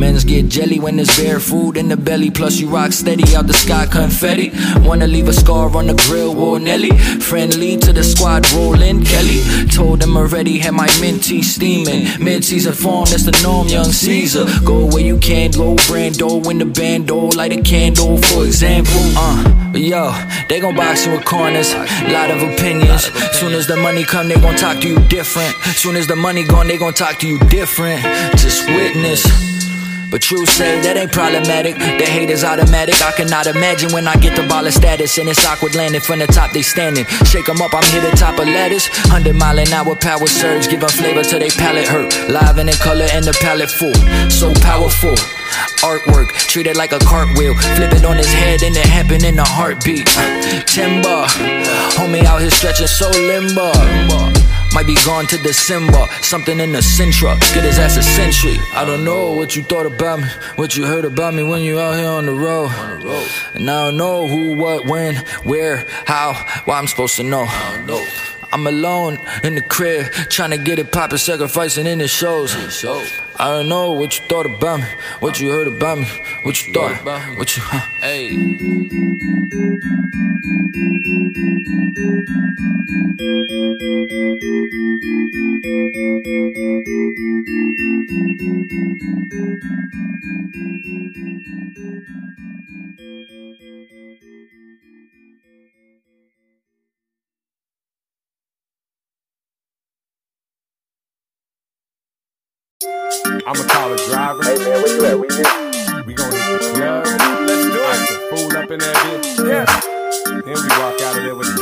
Men's 0.02 0.24
get 0.24 0.50
jelly 0.50 0.80
when 0.80 0.96
there's 0.96 1.16
bare 1.16 1.40
food 1.40 1.78
in 1.78 1.88
the 1.88 1.96
belly. 1.96 2.32
Plus, 2.32 2.60
you 2.60 2.68
rock 2.68 2.92
steady 2.92 3.36
out 3.36 3.46
the 3.46 3.54
sky 3.54 3.86
confetti. 3.86 4.52
Wanna 4.78 5.06
leave 5.06 5.28
a 5.28 5.34
scar 5.34 5.70
on 5.78 5.86
the 5.86 5.94
grill, 5.94 6.34
whoa, 6.34 6.58
Nelly. 6.58 6.98
Friendly 7.30 7.78
to 7.78 7.94
the 7.94 8.04
squad, 8.04 8.52
rollin' 8.52 9.06
Kelly. 9.06 9.68
Told 9.68 10.00
them 10.00 10.18
already, 10.18 10.58
had 10.58 10.74
my 10.74 10.90
minty 11.00 11.44
steaming. 11.44 12.08
Mid 12.20 12.44
season 12.44 12.74
form, 12.74 13.06
that's 13.12 13.26
the 13.26 13.40
norm, 13.44 13.68
young 13.68 13.92
Caesar. 13.92 14.46
Go 14.66 14.88
where 14.88 15.06
you 15.06 15.20
can, 15.20 15.52
go 15.52 15.76
Brando 15.76 16.50
in 16.50 16.58
the 16.58 16.66
bando. 16.66 17.28
Light 17.38 17.54
a 17.54 17.62
candle, 17.62 18.18
for 18.18 18.44
example. 18.44 19.04
Uh, 19.16 19.72
yo, 19.76 20.12
they 20.50 20.60
gon' 20.60 20.76
box 20.76 21.06
you 21.06 21.12
with 21.12 21.26
corners. 21.26 21.76
Lot 22.10 22.32
of 22.32 22.42
opinions. 22.42 23.04
Soon 23.38 23.54
as 23.54 23.68
the 23.68 23.76
money 23.76 24.04
come, 24.04 24.30
they 24.30 24.42
gon' 24.42 24.56
talk 24.56 24.82
to 24.82 24.88
you 24.88 24.98
different. 25.10 25.54
Soon 25.78 25.96
as 25.96 26.08
the 26.08 26.16
money 26.16 26.44
gone, 26.44 26.68
they 26.68 26.80
gon' 26.80 26.96
talk 26.96 27.20
to 27.20 27.28
you 27.28 27.38
different. 27.50 28.02
Just 28.40 28.66
witness. 28.66 29.52
But 30.12 30.30
you 30.30 30.46
say 30.46 30.82
that 30.82 30.98
ain't 30.98 31.14
problematic. 31.14 31.76
The 31.76 32.04
hate 32.04 32.30
is 32.30 32.44
automatic. 32.44 33.02
I 33.02 33.14
cannot 33.14 33.48
imagine 33.48 33.94
when 33.94 34.10
I 34.10 34.16
get 34.18 34.36
the 34.36 34.46
ball 34.46 34.68
of 34.68 34.74
status 34.74 35.18
and 35.18 35.30
it's 35.30 35.46
awkward 35.48 35.74
landing 35.74 36.02
from 36.02 36.20
the 36.20 36.28
top 36.28 36.52
they 36.52 36.62
standing. 36.62 37.06
Shake 37.24 37.48
'em 37.48 37.62
up, 37.62 37.74
I'm 37.74 37.88
here 37.96 38.02
the 38.02 38.12
top 38.18 38.38
of 38.38 38.46
ladders. 38.46 38.90
100 39.08 39.34
mile 39.34 39.58
an 39.58 39.72
hour 39.72 39.96
power 39.96 40.28
surge, 40.28 40.68
give 40.68 40.84
'em 40.84 40.90
flavor 40.90 41.24
to 41.24 41.40
they 41.40 41.50
palate 41.50 41.88
hurt. 41.88 42.12
Live 42.28 42.58
in 42.60 42.68
color 42.84 43.08
and 43.14 43.24
the 43.24 43.32
palette 43.40 43.72
full. 43.72 43.96
So 44.30 44.54
powerful. 44.56 45.16
Artwork, 45.82 46.34
treat 46.52 46.68
it 46.68 46.76
like 46.76 46.92
a 46.92 47.00
cartwheel. 47.00 47.56
Flip 47.76 47.94
it 47.94 48.04
on 48.04 48.18
his 48.18 48.32
head 48.34 48.64
and 48.64 48.76
it 48.76 48.86
happen 48.86 49.24
in 49.24 49.40
a 49.40 49.48
heartbeat. 49.48 50.08
Timber, 50.66 51.24
homie 51.96 52.26
out 52.26 52.42
here 52.42 52.52
stretching 52.52 52.88
so 52.88 53.10
limber. 53.12 53.72
Might 54.74 54.88
be 54.88 54.96
gone 55.06 55.28
to 55.28 55.38
December, 55.38 56.08
something 56.22 56.60
in 56.60 56.72
the 56.72 56.80
Sentra. 56.80 57.38
Get 57.54 57.66
his 57.66 57.78
ass 57.78 57.98
a 57.98 58.04
century. 58.04 58.58
I 58.74 58.86
don't 58.86 59.04
know 59.04 59.34
what 59.34 59.56
you 59.56 59.64
thought 59.64 59.86
about 59.86 60.22
me, 60.22 60.28
what 60.56 60.78
you 60.78 60.86
heard 60.86 61.04
about 61.04 61.34
me 61.34 61.44
when 61.44 61.62
you 61.62 61.78
out 61.80 61.96
here 61.96 62.08
on 62.08 62.26
the 62.26 62.34
road. 62.34 62.72
And 63.54 63.70
I 63.70 63.88
don't 63.88 63.98
know 63.98 64.28
who, 64.28 64.54
what, 64.56 64.86
when, 64.86 65.16
where, 65.44 65.86
how, 66.06 66.34
why 66.66 66.80
I'm 66.80 66.88
supposed 66.88 67.18
to 67.18 67.24
know. 67.24 67.48
I'm 68.54 68.68
alone 68.68 69.18
in 69.44 69.56
the 69.56 69.62
crib, 69.62 70.12
trying 70.30 70.52
to 70.52 70.58
get 70.58 70.78
it 70.78 70.92
poppin', 70.92 71.18
sacrificing 71.18 71.88
in 71.88 72.00
the 72.00 72.08
shows. 72.08 72.54
I 73.38 73.50
don't 73.50 73.70
know 73.70 73.94
what 73.94 74.20
you 74.20 74.26
thought 74.28 74.46
about 74.46 74.82
me, 74.82 74.86
what 75.20 75.40
you 75.40 75.50
heard 75.50 75.68
about 75.68 76.00
me, 76.00 76.08
what 76.44 76.68
you 76.68 76.74
thought, 76.74 77.04
what 77.38 77.56
you, 77.56 77.64
huh? 77.66 77.80
Hey. 78.02 78.92
I'm 102.84 103.42
gonna 103.44 103.68
call 103.68 103.94
a 103.94 103.98
college 103.98 104.06
driver. 104.08 104.44
Hey 104.44 104.58
man, 104.58 104.82
where 104.82 104.96
you 104.96 105.06
at? 105.06 105.20
We 105.20 105.28
hit. 105.28 105.48
We 106.06 106.14
gonna 106.16 106.36
hit 106.36 106.62
the 106.62 106.72
club. 106.74 107.06
Let's 107.06 107.64
do 107.64 107.78
it. 107.78 108.00
The 108.10 108.16
fool 108.30 108.58
up 108.58 108.72
in 108.72 108.80
that 108.80 108.96
bitch. 108.96 109.38
Yeah. 109.48 109.66
Then 110.42 110.56
we 110.56 110.70
walk 110.80 111.02
out 111.02 111.18
of 111.18 111.24
there 111.24 111.36
with 111.36 111.48
the 111.48 111.62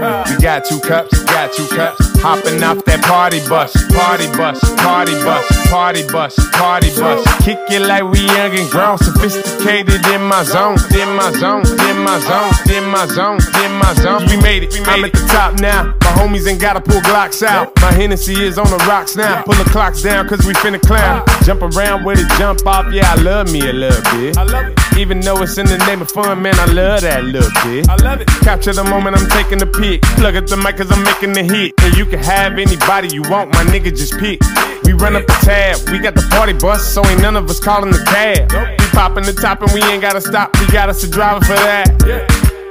uh. 0.00 0.24
We 0.30 0.36
got 0.40 0.64
two 0.64 0.78
cups, 0.80 1.18
we 1.18 1.24
got 1.26 1.52
two 1.52 1.66
cups. 1.66 2.07
Hopping 2.20 2.62
off 2.62 2.84
that 2.84 3.02
party 3.04 3.38
bus, 3.48 3.72
party 3.94 4.26
bus, 4.36 4.58
party 4.82 5.14
bus, 5.22 5.46
party 5.70 6.02
bus, 6.08 6.34
party 6.52 6.90
bus. 6.98 7.22
Kick 7.44 7.58
it 7.70 7.82
like 7.86 8.04
we 8.04 8.20
young 8.26 8.52
and 8.58 8.68
grown, 8.70 8.98
sophisticated 8.98 10.04
in 10.06 10.22
my 10.22 10.42
zone, 10.42 10.76
in 10.92 11.08
my 11.14 11.30
zone, 11.32 11.62
in 11.86 11.98
my 12.02 12.18
zone, 12.18 12.52
in 12.74 12.84
my 12.90 13.06
zone, 13.06 13.38
in 13.62 13.72
my 13.78 13.94
zone. 13.94 14.26
We 14.26 14.36
made 14.42 14.64
it, 14.64 14.74
I'm 14.86 15.04
at 15.04 15.12
the 15.12 15.26
top 15.28 15.60
now. 15.60 15.94
My 16.02 16.12
homies 16.18 16.46
ain't 16.50 16.60
gotta 16.60 16.80
pull 16.80 17.00
Glocks 17.02 17.42
out. 17.42 17.72
My 17.80 17.92
Hennessy 17.92 18.44
is 18.44 18.58
on 18.58 18.66
the 18.66 18.78
rocks 18.88 19.16
now. 19.16 19.42
Pull 19.44 19.54
the 19.54 19.70
clocks 19.70 20.02
down, 20.02 20.28
cause 20.28 20.44
we 20.44 20.52
finna 20.54 20.80
clown. 20.80 21.24
Jump 21.44 21.62
around 21.62 22.04
with 22.04 22.18
it, 22.18 22.28
jump 22.38 22.66
off, 22.66 22.92
yeah, 22.92 23.12
I 23.12 23.14
love 23.22 23.50
me 23.52 23.68
a 23.68 23.72
little 23.72 24.02
bit. 24.18 24.36
I 24.36 24.42
love 24.42 24.66
it. 24.66 24.87
Even 24.98 25.20
though 25.20 25.40
it's 25.42 25.56
in 25.56 25.66
the 25.66 25.78
name 25.86 26.02
of 26.02 26.10
fun, 26.10 26.42
man, 26.42 26.58
I 26.58 26.66
love 26.66 27.02
that 27.02 27.22
little 27.22 27.54
bit. 27.62 27.88
I 27.88 27.94
love 28.02 28.20
it. 28.20 28.26
Capture 28.42 28.72
the 28.72 28.82
moment 28.82 29.14
I'm 29.14 29.30
taking 29.30 29.58
the 29.58 29.66
pic. 29.66 30.02
Plug 30.18 30.34
at 30.34 30.48
the 30.48 30.56
mic 30.56 30.76
cause 30.76 30.90
I'm 30.90 31.04
making 31.04 31.34
the 31.34 31.44
hit. 31.44 31.72
And 31.86 31.94
you 31.96 32.04
can 32.04 32.18
have 32.18 32.58
anybody 32.58 33.06
you 33.14 33.22
want, 33.22 33.54
my 33.54 33.62
nigga 33.62 33.94
just 33.94 34.18
pick. 34.18 34.42
We 34.82 34.94
run 34.94 35.14
up 35.14 35.24
the 35.24 35.38
tab, 35.46 35.88
we 35.88 36.00
got 36.00 36.16
the 36.16 36.26
party 36.34 36.52
bus, 36.52 36.82
so 36.82 37.06
ain't 37.06 37.22
none 37.22 37.36
of 37.36 37.48
us 37.48 37.60
calling 37.60 37.92
the 37.92 38.02
cab. 38.10 38.50
We 38.50 38.86
popping 38.90 39.22
the 39.22 39.34
top 39.34 39.62
and 39.62 39.70
we 39.70 39.82
ain't 39.82 40.02
gotta 40.02 40.20
stop, 40.20 40.50
we 40.58 40.66
got 40.66 40.88
us 40.88 41.04
a 41.04 41.10
driver 41.10 41.44
for 41.44 41.54
that. 41.54 41.86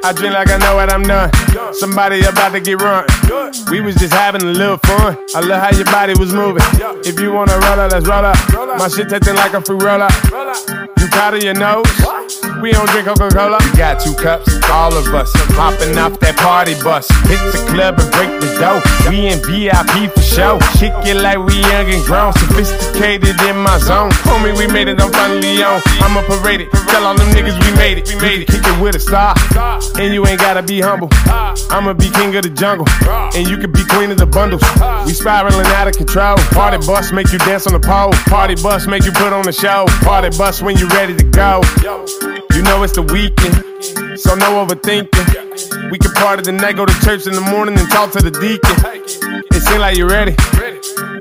I 0.03 0.11
drink 0.11 0.33
like 0.33 0.49
I 0.49 0.57
know 0.57 0.75
what 0.75 0.91
I'm 0.91 1.03
done. 1.03 1.31
Somebody 1.75 2.25
about 2.25 2.51
to 2.51 2.59
get 2.59 2.81
run. 2.81 3.07
We 3.71 3.79
was 3.79 3.95
just 3.95 4.13
having 4.13 4.41
a 4.41 4.51
little 4.51 4.77
fun. 4.83 5.15
I 5.33 5.39
love 5.39 5.61
how 5.63 5.71
your 5.71 5.85
body 5.85 6.13
was 6.19 6.33
moving. 6.33 6.63
If 7.07 7.19
you 7.21 7.31
wanna 7.31 7.53
roll 7.53 7.79
up, 7.79 7.91
let's 7.93 8.05
roll 8.05 8.25
up. 8.25 8.37
My 8.77 8.89
shit 8.89 9.07
tasting 9.07 9.35
like 9.35 9.53
a 9.53 9.61
fruit 9.61 9.81
roll 9.81 10.01
up. 10.01 10.96
Proud 11.17 11.33
of 11.33 11.43
your 11.43 11.55
nose? 11.55 11.87
We 12.61 12.71
don't 12.71 12.87
drink 12.89 13.07
Coca 13.07 13.29
Cola. 13.29 13.57
We 13.57 13.77
got 13.77 13.99
two 13.99 14.13
cups, 14.13 14.53
all 14.69 14.93
of 14.93 15.07
us. 15.13 15.31
popping 15.57 15.97
off 15.97 16.19
that 16.19 16.37
party 16.37 16.77
bus. 16.85 17.09
Hit 17.25 17.41
the 17.49 17.61
club 17.73 17.97
and 17.97 18.09
break 18.13 18.29
the 18.37 18.49
dough. 18.61 18.81
We 19.09 19.33
in 19.33 19.41
VIP 19.41 20.13
for 20.13 20.21
show. 20.21 20.59
Kick 20.77 20.93
it 21.09 21.17
like 21.17 21.41
we 21.41 21.57
young 21.57 21.89
and 21.89 22.05
grown. 22.05 22.33
Sophisticated 22.33 23.33
in 23.49 23.57
my 23.57 23.77
zone. 23.79 24.11
Homie, 24.29 24.57
we 24.57 24.67
made 24.67 24.89
it, 24.89 25.01
I'm 25.01 25.11
finally 25.11 25.61
on. 25.63 25.81
I'ma 26.05 26.21
parade 26.21 26.61
it. 26.61 26.71
Tell 26.89 27.05
all 27.05 27.17
them 27.17 27.29
niggas 27.33 27.57
we 27.65 27.69
made 27.77 27.97
it. 27.97 28.09
We 28.09 28.15
made 28.21 28.41
it. 28.41 28.47
Kick 28.47 28.61
it 28.65 28.77
with 28.81 28.95
a 28.95 28.99
star. 28.99 29.33
And 29.97 30.13
you 30.13 30.25
ain't 30.27 30.39
gotta 30.39 30.61
be 30.61 30.81
humble. 30.81 31.09
I'ma 31.69 31.93
be 31.93 32.09
king 32.09 32.35
of 32.35 32.43
the 32.43 32.49
jungle. 32.49 32.85
And 33.33 33.47
you 33.47 33.57
can 33.57 33.71
be 33.71 33.83
queen 33.85 34.11
of 34.11 34.17
the 34.17 34.25
bundles. 34.25 34.61
We 35.05 35.13
spiraling 35.13 35.65
out 35.77 35.87
of 35.87 35.97
control. 35.97 36.37
Party 36.53 36.77
bus 36.85 37.11
make 37.11 37.31
you 37.31 37.39
dance 37.39 37.65
on 37.65 37.73
the 37.73 37.81
pole. 37.81 38.13
Party 38.29 38.55
bus 38.55 38.87
make 38.87 39.05
you 39.05 39.11
put 39.11 39.33
on 39.33 39.45
the 39.45 39.53
show. 39.53 39.85
Party 40.01 40.35
bus 40.37 40.61
when 40.61 40.77
you 40.77 40.87
ready 40.89 41.06
to 41.15 41.23
go. 41.23 41.61
You 42.53 42.61
know 42.63 42.83
it's 42.83 42.93
the 42.93 43.01
weekend, 43.01 43.76
so 44.17 44.35
no 44.35 44.65
overthinking. 44.65 45.91
We 45.91 45.97
can 45.97 46.11
party 46.13 46.43
the 46.43 46.51
night, 46.51 46.75
go 46.75 46.85
to 46.85 46.93
church 47.01 47.27
in 47.27 47.33
the 47.33 47.41
morning 47.41 47.77
and 47.77 47.89
talk 47.89 48.11
to 48.11 48.21
the 48.21 48.31
deacon. 48.31 48.75
It 49.51 49.61
seems 49.63 49.79
like 49.79 49.97
you're 49.97 50.09
ready. 50.09 50.35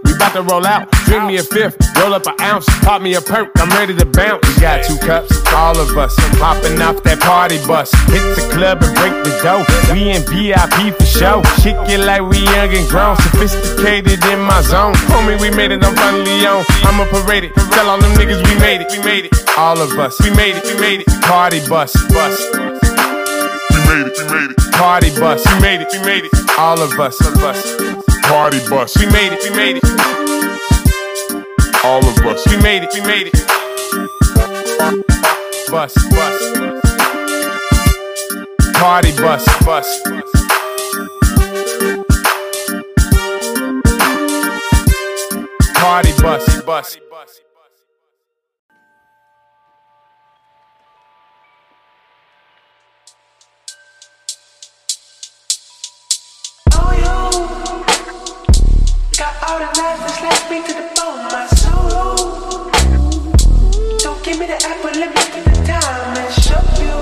We 0.05 0.15
about 0.15 0.33
to 0.35 0.43
roll 0.43 0.67
out. 0.67 0.91
Drink 1.07 1.25
me 1.25 1.37
a 1.37 1.43
fifth, 1.43 1.77
roll 1.97 2.15
up 2.15 2.27
an 2.27 2.35
ounce, 2.41 2.67
pop 2.83 3.01
me 3.03 3.15
a 3.15 3.21
perk. 3.21 3.51
I'm 3.57 3.71
ready 3.71 3.95
to 3.97 4.05
bounce. 4.07 4.43
We 4.49 4.61
got 4.61 4.85
two 4.85 4.99
cups, 4.99 5.31
all 5.53 5.79
of 5.79 5.97
us, 5.97 6.15
Popping 6.39 6.81
off 6.83 7.03
that 7.05 7.21
party 7.21 7.59
bus. 7.67 7.93
Hit 8.13 8.25
the 8.37 8.45
club 8.53 8.83
and 8.83 8.95
break 8.97 9.15
the 9.25 9.33
dough. 9.41 9.65
We 9.93 10.11
in 10.11 10.23
VIP 10.27 10.93
for 10.99 11.07
show. 11.07 11.43
Kick 11.63 11.77
it 11.89 12.01
like 12.05 12.23
we 12.23 12.39
young 12.45 12.75
and 12.75 12.89
grown, 12.89 13.17
sophisticated 13.17 14.25
in 14.27 14.41
my 14.41 14.61
zone. 14.63 14.95
Homie, 15.09 15.41
we 15.41 15.51
made 15.51 15.73
it, 15.73 15.85
I'm 15.85 15.95
finally 15.95 16.45
on. 16.45 16.65
I'ma 16.85 17.07
parade 17.09 17.45
it. 17.45 17.55
Tell 17.73 17.89
all 17.89 18.01
them 18.01 18.13
niggas 18.19 18.43
we 18.45 18.55
made 18.61 18.81
it, 18.83 18.91
we 18.93 19.01
made 19.05 19.27
it. 19.27 19.33
All 19.57 19.81
of 19.81 19.99
us, 19.99 20.21
we 20.23 20.31
made 20.35 20.57
it, 20.57 20.65
we 20.65 20.81
made 20.81 21.01
it. 21.01 21.09
Party 21.23 21.61
bus, 21.69 21.95
bus. 22.13 22.56
We 22.57 22.63
made 22.63 24.07
it, 24.07 24.17
we 24.19 24.25
made 24.33 24.51
it. 24.51 24.73
Party 24.73 25.11
bus, 25.21 25.45
we 25.47 25.61
made 25.61 25.81
it, 25.83 25.89
we 25.93 25.99
made 26.01 26.25
it. 26.25 26.33
All 26.59 26.81
of 26.81 26.99
us, 26.99 27.21
of 27.21 27.37
us. 27.45 27.77
Party 28.23 28.61
bus, 28.69 28.97
we 28.97 29.07
made 29.07 29.33
it, 29.33 29.43
we 29.45 29.51
made 29.57 29.77
it. 29.77 29.85
All 31.85 32.05
of 32.05 32.19
us, 32.27 32.47
we 32.47 32.57
made 32.63 32.83
it, 32.83 32.93
we 32.95 33.01
made 33.03 33.29
it. 33.33 33.35
Bus, 35.71 35.95
bus. 36.11 36.37
Party 38.79 39.13
bus, 39.17 39.45
bus. 39.65 40.03
Party 45.75 46.13
bus, 46.23 46.63
bus. 46.63 46.99
Got 59.19 59.35
all 59.49 59.59
the 59.59 59.65
life 59.65 59.99
that's 60.01 60.21
left 60.21 60.51
me 60.51 60.61
to 60.61 60.73
the 60.75 60.83
bone, 60.95 61.25
my. 61.33 61.49
Don't 64.03 64.23
give 64.23 64.39
me 64.39 64.47
the 64.47 64.61
apple, 64.63 64.91
let 65.01 65.09
me 65.09 65.23
give 65.33 65.45
the 65.45 65.53
show 66.37 66.61
you. 66.83 66.97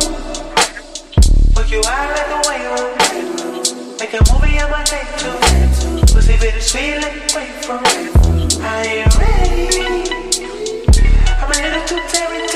You 1.74 1.82
out 1.88 2.46
like. 2.46 2.62
Make 3.98 4.14
a 4.14 4.22
movie 4.32 4.60
on 4.60 4.70
my 4.70 4.84
day. 4.84 5.02
Pussy 6.12 6.36
bittersweet, 6.38 7.02
ready. 9.18 10.06
I'm 11.42 11.50
a 11.50 11.54
little 11.62 11.82
too 11.88 12.00
territorial. 12.12 12.53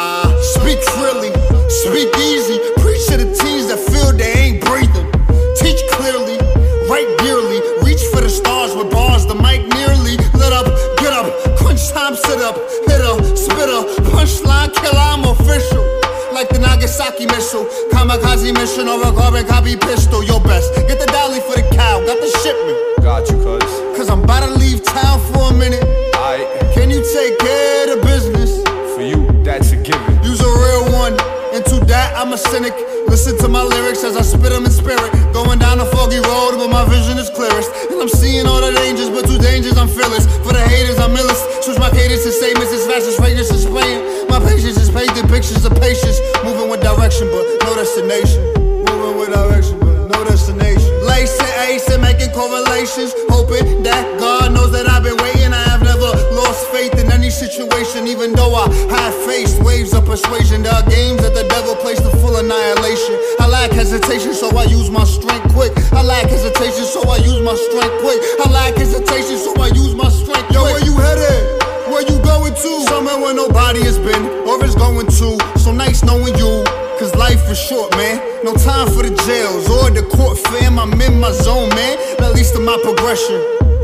I 0.00 0.24
speak 0.56 0.80
freely, 0.96 1.28
speak 1.68 2.08
easy, 2.24 2.56
preach 2.80 3.04
to 3.12 3.20
the 3.20 3.28
teens 3.36 3.68
that 3.68 3.76
feel 3.84 4.16
they 4.16 4.32
ain't 4.32 4.64
breathing. 4.64 5.04
Teach 5.60 5.76
clearly, 5.92 6.40
write 6.88 7.04
dearly, 7.20 7.60
reach 7.84 8.00
for 8.08 8.24
the 8.24 8.32
stars 8.32 8.72
with 8.72 8.88
bars, 8.88 9.28
the 9.28 9.36
mic 9.36 9.60
nearly 9.76 10.16
lit 10.40 10.56
up, 10.56 10.64
get 11.04 11.12
up, 11.12 11.28
crunch 11.60 11.84
time, 11.92 12.16
sit 12.16 12.40
up, 12.40 12.56
hit 12.88 12.96
a, 12.96 13.12
spit 13.36 13.68
a, 13.68 13.84
punchline 14.08 14.72
kill, 14.72 14.96
I'm 14.96 15.20
official. 15.36 15.84
Like 16.32 16.48
the 16.48 16.64
Nagasaki 16.64 17.28
missile, 17.28 17.68
kamikaze 17.92 18.56
mission 18.56 18.88
or 18.88 19.04
a 19.04 19.12
carbon 19.12 19.44
copy 19.44 19.76
pistol, 19.76 20.24
your 20.24 20.40
best. 20.40 20.72
Get 20.88 20.96
the 20.96 21.12
dolly 21.12 21.44
for 21.44 21.60
the 21.60 21.66
cow, 21.76 22.00
got 22.08 22.16
the 22.16 22.30
shipment. 22.40 23.04
Got 23.04 23.28
you, 23.28 23.36
cuz. 23.44 23.68
Cause 24.00 24.08
I'm 24.08 24.24
about 24.24 24.48
to 24.48 24.54
leave 24.56 24.80
town 24.80 25.20
for 25.28 25.52
a 25.52 25.54
minute. 25.60 25.84
Aight, 26.16 26.72
Can 26.72 26.88
you 26.88 27.04
take 27.04 27.36
care 27.36 27.92
of 27.92 28.00
the 28.00 28.06
business? 28.06 28.39
One. 31.00 31.16
Into 31.56 31.80
that, 31.88 32.12
I'm 32.14 32.32
a 32.32 32.38
cynic. 32.38 32.76
Listen 33.08 33.34
to 33.42 33.48
my 33.48 33.64
lyrics 33.64 34.04
as 34.04 34.14
I 34.14 34.22
spit 34.22 34.52
them 34.52 34.68
in 34.68 34.70
spirit. 34.70 35.10
Going 35.32 35.58
down 35.58 35.80
a 35.80 35.88
foggy 35.96 36.20
road, 36.20 36.60
but 36.60 36.68
my 36.68 36.84
vision 36.86 37.18
is 37.18 37.32
clearest. 37.32 37.72
And 37.90 37.98
I'm 37.98 38.12
seeing 38.12 38.46
all 38.46 38.60
the 38.60 38.70
dangers, 38.70 39.08
but 39.08 39.26
two 39.26 39.40
dangers 39.40 39.76
I'm 39.80 39.88
fearless. 39.88 40.28
For 40.44 40.52
the 40.52 40.62
haters, 40.62 41.00
I'm 41.00 41.16
illest. 41.16 41.64
Switch 41.64 41.80
my 41.80 41.90
cadence 41.90 42.24
and 42.28 42.36
statements 42.36 42.70
as 42.70 42.86
fast 42.86 43.08
as 43.08 43.16
fragrance 43.16 43.50
is 43.50 43.66
playing. 43.66 44.28
My 44.28 44.38
patience 44.38 44.76
is 44.76 44.92
painting 44.92 45.26
pictures 45.26 45.64
of 45.64 45.74
patience. 45.80 46.20
Moving 46.44 46.68
with 46.70 46.84
direction, 46.84 47.26
but 47.32 47.44
no 47.64 47.74
destination. 47.74 48.40
Moving 48.86 49.16
with 49.18 49.32
direction, 49.32 49.80
but 49.80 50.12
no 50.12 50.20
destination. 50.28 50.92
Lacing, 51.02 51.50
acing, 51.66 52.00
making 52.04 52.30
correlations. 52.30 53.16
Hoping 53.32 53.82
that 53.88 54.04
God 54.20 54.52
knows 54.54 54.70
that 54.76 54.86
I've 54.86 55.02
been 55.02 55.18
situation, 57.30 58.06
even 58.06 58.32
though 58.32 58.54
I 58.54 58.68
have 58.90 59.14
faced 59.24 59.62
waves 59.62 59.94
of 59.94 60.04
persuasion. 60.04 60.62
There 60.62 60.72
are 60.72 60.82
games 60.90 61.22
that 61.22 61.34
the 61.34 61.46
devil 61.48 61.74
plays 61.76 62.00
to 62.00 62.10
full 62.18 62.36
annihilation. 62.36 63.16
I 63.38 63.48
lack 63.48 63.70
hesitation, 63.72 64.34
so 64.34 64.50
I 64.56 64.64
use 64.64 64.90
my 64.90 65.04
strength 65.04 65.54
quick. 65.54 65.72
I 65.92 66.02
lack 66.02 66.26
hesitation, 66.26 66.84
so 66.84 67.02
I 67.08 67.18
use 67.18 67.40
my 67.40 67.54
strength 67.54 67.96
quick. 68.02 68.20
I 68.44 68.50
lack 68.50 68.76
hesitation, 68.76 69.38
so 69.38 69.54
I 69.62 69.68
use 69.68 69.94
my 69.94 70.08
strength 70.10 70.50
quick. 70.50 70.54
Yo, 70.54 70.62
where 70.64 70.84
you 70.84 70.94
headed? 70.98 71.62
Where 71.88 72.02
you 72.02 72.18
going 72.22 72.54
to? 72.54 72.70
Somewhere 72.86 73.18
where 73.18 73.34
nobody 73.34 73.82
has 73.84 73.98
been, 73.98 74.24
or 74.46 74.62
is 74.64 74.74
going 74.74 75.06
to. 75.06 75.58
So 75.58 75.72
nice 75.72 76.02
knowing 76.04 76.36
you. 76.36 76.64
Cause 77.00 77.14
life 77.16 77.48
is 77.48 77.58
short, 77.58 77.96
man. 77.96 78.20
No 78.44 78.52
time 78.54 78.86
for 78.88 79.02
the 79.02 79.14
jails 79.24 79.64
or 79.70 79.90
the 79.90 80.02
court 80.02 80.36
fam. 80.36 80.78
I'm 80.78 81.00
in 81.00 81.18
my 81.18 81.32
zone, 81.32 81.70
man. 81.70 81.96
That 82.18 82.34
least 82.34 82.52
to 82.54 82.60
my 82.60 82.78
progression. 82.82 83.79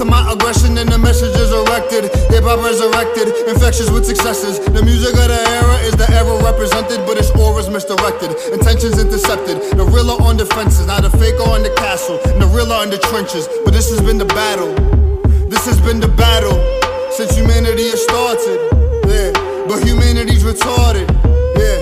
To 0.00 0.08
my 0.08 0.32
aggression 0.32 0.80
and 0.80 0.88
the 0.88 0.96
message 0.96 1.36
is 1.36 1.52
erected. 1.52 2.08
Hip 2.32 2.48
hop 2.48 2.64
resurrected, 2.64 3.28
infectious 3.44 3.92
with 3.92 4.08
successes. 4.08 4.56
The 4.56 4.80
music 4.80 5.12
of 5.12 5.28
the 5.28 5.36
era 5.60 5.76
is 5.84 5.92
the 5.92 6.08
era 6.08 6.40
represented, 6.40 7.04
but 7.04 7.20
its 7.20 7.28
aura's 7.36 7.68
misdirected. 7.68 8.32
Intentions 8.48 8.96
intercepted. 8.96 9.60
The 9.76 9.84
real 9.84 10.08
are 10.08 10.24
on 10.24 10.40
defenses, 10.40 10.88
not 10.88 11.04
the 11.04 11.12
fake 11.20 11.36
are 11.44 11.60
in 11.60 11.68
the 11.68 11.74
castle. 11.76 12.16
And 12.32 12.40
the 12.40 12.48
real 12.48 12.72
are 12.72 12.80
in 12.80 12.88
the 12.88 12.96
trenches. 13.12 13.44
But 13.60 13.76
this 13.76 13.92
has 13.92 14.00
been 14.00 14.16
the 14.16 14.24
battle. 14.24 14.72
This 15.52 15.68
has 15.68 15.76
been 15.84 16.00
the 16.00 16.08
battle 16.08 16.56
since 17.12 17.36
humanity 17.36 17.92
has 17.92 18.00
started. 18.00 18.56
Yeah, 19.04 19.36
but 19.68 19.84
humanity's 19.84 20.48
retarded. 20.48 21.12
Yeah, 21.60 21.76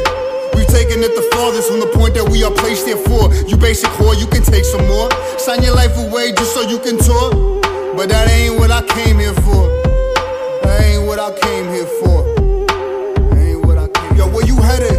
we've 0.59 0.67
taken 0.67 1.07
it 1.07 1.15
the 1.15 1.23
farthest 1.39 1.71
from 1.71 1.79
the 1.79 1.91
point 1.95 2.19
that 2.19 2.27
we 2.27 2.43
are 2.43 2.51
placed 2.51 2.83
here 2.83 2.99
for. 2.99 3.31
You 3.47 3.55
basic 3.55 3.95
whore, 3.95 4.19
you 4.19 4.27
can 4.27 4.43
take 4.43 4.67
some 4.67 4.83
more. 4.91 5.07
Sign 5.39 5.63
your 5.63 5.79
life 5.79 5.95
away 6.03 6.35
just 6.35 6.51
so 6.51 6.67
you 6.67 6.83
can 6.83 6.99
talk. 6.99 7.59
But 7.97 8.09
that 8.11 8.29
ain't 8.31 8.59
what 8.59 8.71
I 8.71 8.83
came 8.83 9.19
here 9.19 9.35
for. 9.35 9.67
That 10.63 10.81
ain't 10.83 11.07
what 11.07 11.19
I 11.19 11.31
came 11.41 11.67
here 11.73 11.87
for. 12.01 12.23
That 13.31 13.39
ain't 13.39 13.67
what 13.67 13.79
I 13.79 13.89
came. 13.89 14.17
Yo, 14.17 14.29
where 14.29 14.47
you 14.47 14.57
headed? 14.57 14.97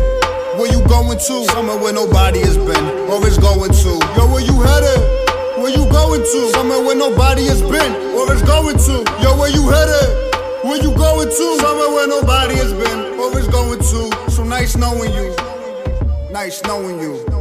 Where 0.59 0.71
you 0.71 0.85
going 0.87 1.17
to? 1.17 1.45
Somewhere 1.53 1.77
where 1.77 1.93
nobody 1.93 2.39
has 2.39 2.57
been 2.57 2.85
or 3.09 3.25
is 3.25 3.37
going 3.37 3.71
to. 3.71 3.91
Yo, 4.17 4.27
where 4.27 4.43
you 4.43 4.59
headed? 4.59 4.99
Where 5.57 5.71
you 5.71 5.89
going 5.91 6.21
to? 6.21 6.51
Somewhere 6.51 6.81
where 6.83 6.95
nobody 6.95 7.45
has 7.45 7.61
been 7.61 7.93
or 8.15 8.33
is 8.33 8.41
going 8.43 8.77
to. 8.77 8.95
Yo, 9.23 9.37
where 9.37 9.49
you 9.49 9.63
headed? 9.69 10.09
Where 10.63 10.81
you 10.81 10.91
going 10.95 11.29
to? 11.29 11.45
Somewhere 11.63 11.89
where 11.89 12.07
nobody 12.07 12.55
has 12.55 12.73
been 12.73 13.19
or 13.19 13.37
is 13.39 13.47
going 13.47 13.79
to. 13.79 14.31
So 14.31 14.43
nice 14.43 14.75
knowing 14.75 15.13
you. 15.13 15.35
Nice 16.31 16.61
knowing 16.63 16.99
you. 16.99 17.38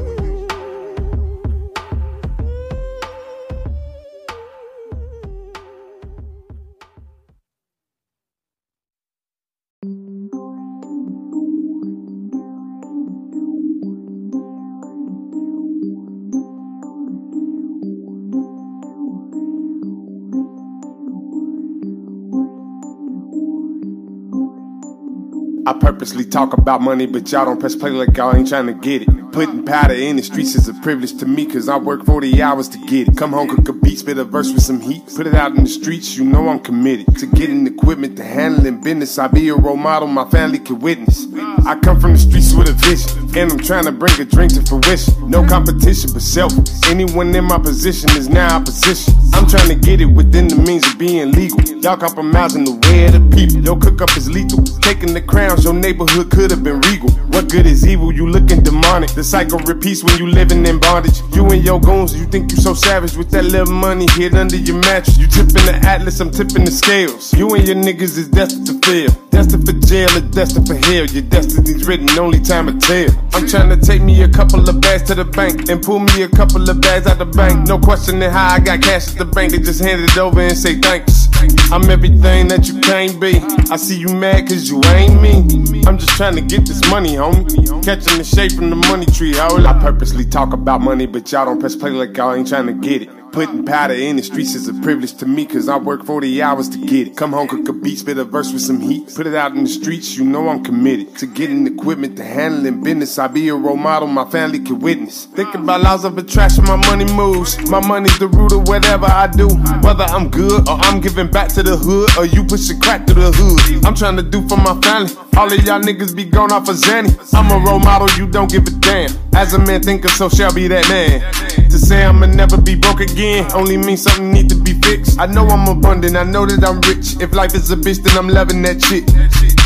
I 25.69 25.75
purposely 25.75 26.25
talk 26.25 26.55
about 26.55 26.81
money, 26.81 27.05
but 27.05 27.31
y'all 27.31 27.45
don't 27.45 27.61
press 27.61 27.77
play 27.77 27.91
like 27.91 28.17
y'all 28.17 28.35
ain't 28.35 28.49
trying 28.49 28.69
to 28.69 28.73
get 28.73 29.03
it. 29.03 29.33
Putting 29.33 29.67
powder 29.67 29.93
in 29.93 30.17
the 30.17 30.23
streets 30.23 30.55
is 30.55 30.67
a 30.67 30.73
privilege 30.73 31.19
to 31.19 31.27
me, 31.27 31.45
cause 31.45 31.69
I 31.69 31.77
work 31.77 32.07
40 32.07 32.41
hours 32.41 32.71
to 32.71 32.79
get 32.87 33.09
it. 33.09 33.19
Come 33.19 33.33
home, 33.35 33.55
cook 33.55 33.69
a 33.69 33.75
beat, 33.75 33.99
spit 33.99 34.17
a 34.17 34.25
verse 34.25 34.51
with 34.51 34.63
some 34.63 34.81
heat. 34.81 35.03
Put 35.15 35.27
it 35.27 35.35
out 35.35 35.51
in 35.55 35.65
the 35.65 35.69
streets, 35.69 36.17
you 36.17 36.25
know 36.25 36.49
I'm 36.49 36.61
committed 36.61 37.15
to 37.19 37.27
getting 37.27 37.67
equipment 37.67 38.17
to 38.17 38.25
handling 38.25 38.81
business. 38.81 39.19
I 39.19 39.29
be 39.29 39.51
a 39.51 39.57
role 39.57 39.77
model 39.77 40.09
my 40.09 40.27
family 40.31 40.59
can 40.59 40.79
witness. 40.79 41.27
I 41.67 41.79
come 41.79 42.01
from 42.01 42.15
the 42.15 42.19
streets 42.19 42.55
with 42.55 42.71
a 42.71 42.73
vision, 42.73 43.18
and 43.37 43.53
I'm 43.53 43.59
trying 43.59 43.85
to 43.85 43.93
bring 43.93 44.19
a 44.21 44.25
dream 44.25 44.49
to 44.49 44.63
fruition. 44.63 45.31
No 45.31 45.47
competition 45.47 46.11
but 46.13 46.23
self. 46.23 46.53
Anyone 46.87 47.35
in 47.35 47.45
my 47.45 47.59
position 47.59 48.11
is 48.17 48.29
now 48.29 48.57
opposition. 48.57 49.15
I'm 49.35 49.47
trying 49.47 49.69
to 49.69 49.75
get 49.75 50.01
it 50.01 50.07
within 50.07 50.49
the 50.49 50.57
means 50.57 50.87
of 50.87 50.99
being 50.99 51.33
legal. 51.33 51.61
Y'all 51.81 51.97
compromising 51.97 52.65
the 52.65 52.73
way 52.89 53.07
of 53.07 53.13
the 53.13 53.37
people. 53.37 53.61
Your 53.61 53.79
cook 53.79 54.01
up 54.01 54.17
is 54.17 54.29
lethal. 54.31 54.65
Taking 54.81 55.15
the 55.15 55.21
crowns, 55.21 55.65
your 55.65 55.75
neighborhood 55.75 56.31
could 56.31 56.51
have 56.51 56.65
been 56.65 56.81
regal. 56.83 57.11
What 57.31 57.49
good 57.51 57.67
is 57.67 57.87
evil? 57.87 58.13
You 58.13 58.29
looking 58.29 58.63
demonic. 58.63 59.11
The 59.11 59.25
cycle 59.25 59.59
repeats 59.61 60.03
when 60.03 60.17
you 60.19 60.27
living 60.27 60.67
in 60.67 60.81
bondage. 60.81 61.21
You 61.35 61.47
and 61.51 61.65
your 61.65 61.81
goons, 61.81 62.19
you 62.19 62.27
think 62.27 62.51
you 62.51 62.57
so 62.57 62.75
savage 62.75 63.17
with 63.17 63.31
that 63.31 63.45
little 63.45 63.73
money 63.73 64.07
hid 64.13 64.35
under 64.35 64.57
your 64.57 64.77
mattress. 64.77 65.19
You 65.19 65.27
tipping 65.27 65.67
the 65.67 65.79
atlas, 65.85 66.21
I'm 66.21 66.31
tipping 66.31 66.65
the 66.65 66.71
scales. 66.71 67.33
You 67.35 67.49
and 67.55 67.67
your 67.67 67.77
niggas 67.77 68.17
is 68.17 68.29
destined 68.29 68.67
to 68.67 68.75
fail. 68.87 69.28
Destined 69.39 69.67
for 69.67 69.87
jail 69.87 70.11
or 70.17 70.21
destined 70.21 70.67
for 70.67 70.75
hell. 70.75 71.07
Your 71.07 71.23
destiny's 71.23 71.87
written, 71.87 72.11
only 72.19 72.41
time 72.41 72.67
will 72.67 72.77
tell. 72.81 73.09
I'm 73.35 73.47
trying 73.47 73.71
to 73.71 73.77
take 73.77 74.03
me 74.03 74.21
a 74.23 74.29
couple 74.29 74.69
of 74.69 74.81
bags 74.81 75.05
to 75.05 75.15
the 75.15 75.25
bank 75.25 75.69
and 75.69 75.81
pull 75.81 76.01
me 76.01 76.23
a 76.23 76.29
couple 76.29 76.69
of 76.69 76.81
bags 76.81 77.07
out 77.07 77.19
the 77.19 77.25
bank. 77.25 77.69
No 77.69 77.79
questioning 77.79 78.29
how 78.29 78.55
I 78.55 78.59
got 78.59 78.83
cash 78.83 79.13
at 79.13 79.17
the 79.17 79.25
bank. 79.25 79.53
They 79.53 79.59
just 79.59 79.81
hand 79.81 80.03
it 80.03 80.19
over 80.19 80.41
and 80.41 80.59
say 80.59 80.75
thanks. 80.81 81.29
I'm 81.71 81.89
everything 81.89 82.49
that 82.49 82.67
you 82.67 82.81
can't 82.81 83.21
be. 83.21 83.39
I 83.71 83.77
see 83.77 83.97
you 83.97 84.09
mad 84.09 84.49
cause 84.49 84.69
you 84.69 84.83
ain't 84.87 85.23
me. 85.23 85.85
I'm 85.87 85.99
just 85.99 86.17
trying 86.17 86.35
to 86.35 86.43
get 86.43 86.67
this 86.67 86.85
money, 86.91 87.15
homie. 87.15 87.85
Catching 87.85 88.19
the 88.19 88.25
shape 88.25 88.51
from 88.55 88.71
the 88.71 88.77
money 88.91 89.07
tree. 89.07 89.39
I 89.39 89.79
purposely 89.81 90.25
talk 90.25 90.53
about 90.53 90.81
money, 90.81 91.07
but 91.07 91.31
y'all 91.31 91.45
don't 91.45 91.61
press 91.61 91.77
play 91.77 91.91
like 91.91 92.17
y'all 92.17 92.35
ain't 92.35 92.49
trying 92.49 92.67
to 92.67 92.73
get 92.73 93.03
it. 93.03 93.18
Putting 93.33 93.65
powder 93.65 93.95
in 93.95 94.17
the 94.17 94.23
streets 94.23 94.55
is 94.55 94.69
a 94.69 94.75
privilege 94.75 95.15
to 95.19 95.27
me, 95.27 95.45
cause 95.47 95.69
I 95.69 95.77
work 95.77 96.05
40 96.05 96.43
hours 96.43 96.69
to 96.71 96.79
get 96.79 97.09
it. 97.09 97.17
Come 97.17 97.33
home, 97.33 97.47
cook 97.47 97.69
a 97.69 97.73
beat, 97.73 97.99
spit 97.99 98.19
a 98.19 98.25
verse 98.25 98.53
with 98.53 98.63
some 98.63 98.81
heat. 98.81 99.13
Put 99.15 99.27
it 99.27 99.35
out 99.35 99.53
in 99.53 99.65
the 99.65 99.69
streets, 99.69 100.17
you 100.17 100.25
know 100.25 100.49
I'm 100.49 100.65
committed 100.65 101.17
to 101.19 101.27
getting 101.27 101.67
equipment 101.67 102.17
to 102.17 102.25
handling 102.25 102.83
business. 102.83 103.19
I 103.19 103.29
be 103.29 103.49
a 103.49 103.55
role 103.55 103.77
model 103.77 104.09
my 104.09 104.29
family 104.31 104.61
can 104.61 104.79
witness. 104.81 105.27
Thinking 105.27 105.63
about 105.63 105.83
laws 105.83 106.05
of 106.05 106.17
attraction, 106.17 106.65
my 106.65 106.77
money 106.77 107.05
moves. 107.13 107.59
My 107.71 107.87
money's 107.87 108.19
the 108.19 108.29
root 108.29 108.53
of 108.53 108.67
whatever 108.67 109.07
I 109.07 109.27
do. 109.27 109.49
Whether 109.83 110.05
I'm 110.05 110.31
good 110.31 110.69
or 110.69 110.77
I'm 110.79 111.01
giving 111.01 111.31
back 111.31 111.49
to 111.55 111.63
the 111.63 111.77
hood, 111.77 112.11
or 112.17 112.25
you 112.25 112.45
pushing 112.45 112.81
crack 112.81 113.07
to 113.07 113.15
the 113.15 113.31
hood. 113.31 113.85
I'm 113.85 113.95
trying 113.95 114.17
to 114.17 114.23
do 114.23 114.47
for 114.49 114.57
my 114.57 114.81
family. 114.81 115.13
All 115.37 115.53
of 115.53 115.65
y'all 115.65 115.81
niggas 115.81 116.17
be 116.17 116.25
gone 116.25 116.53
off 116.53 116.69
of 116.69 116.77
Zanny. 116.77 117.15
I'm 117.35 117.51
a 117.51 117.65
role 117.65 117.79
model, 117.79 118.09
you 118.19 118.27
don't 118.27 118.51
give 118.51 118.67
a 118.67 118.71
damn. 118.71 119.11
As 119.35 119.55
a 119.55 119.59
man 119.59 119.83
thinker, 119.83 120.09
so 120.09 120.29
shall 120.29 120.53
be 120.53 120.67
that 120.69 120.89
man. 120.89 121.58
To 121.79 121.87
say 121.87 122.05
I'ma 122.05 122.27
never 122.27 122.61
be 122.61 122.75
broke 122.75 122.99
again 122.99 123.47
only 123.55 123.77
means 123.77 124.03
something 124.03 124.33
need 124.33 124.49
to 124.49 124.57
be 124.57 124.73
fixed. 124.83 125.21
I 125.21 125.27
know 125.27 125.47
I'm 125.47 125.69
abundant, 125.69 126.17
I 126.17 126.25
know 126.25 126.45
that 126.45 126.65
I'm 126.65 126.81
rich. 126.81 127.23
If 127.23 127.33
life 127.33 127.55
is 127.55 127.71
a 127.71 127.77
bitch, 127.77 128.03
then 128.03 128.19
I'm 128.19 128.29
loving 128.29 128.63
that 128.63 128.83
shit. 128.83 129.07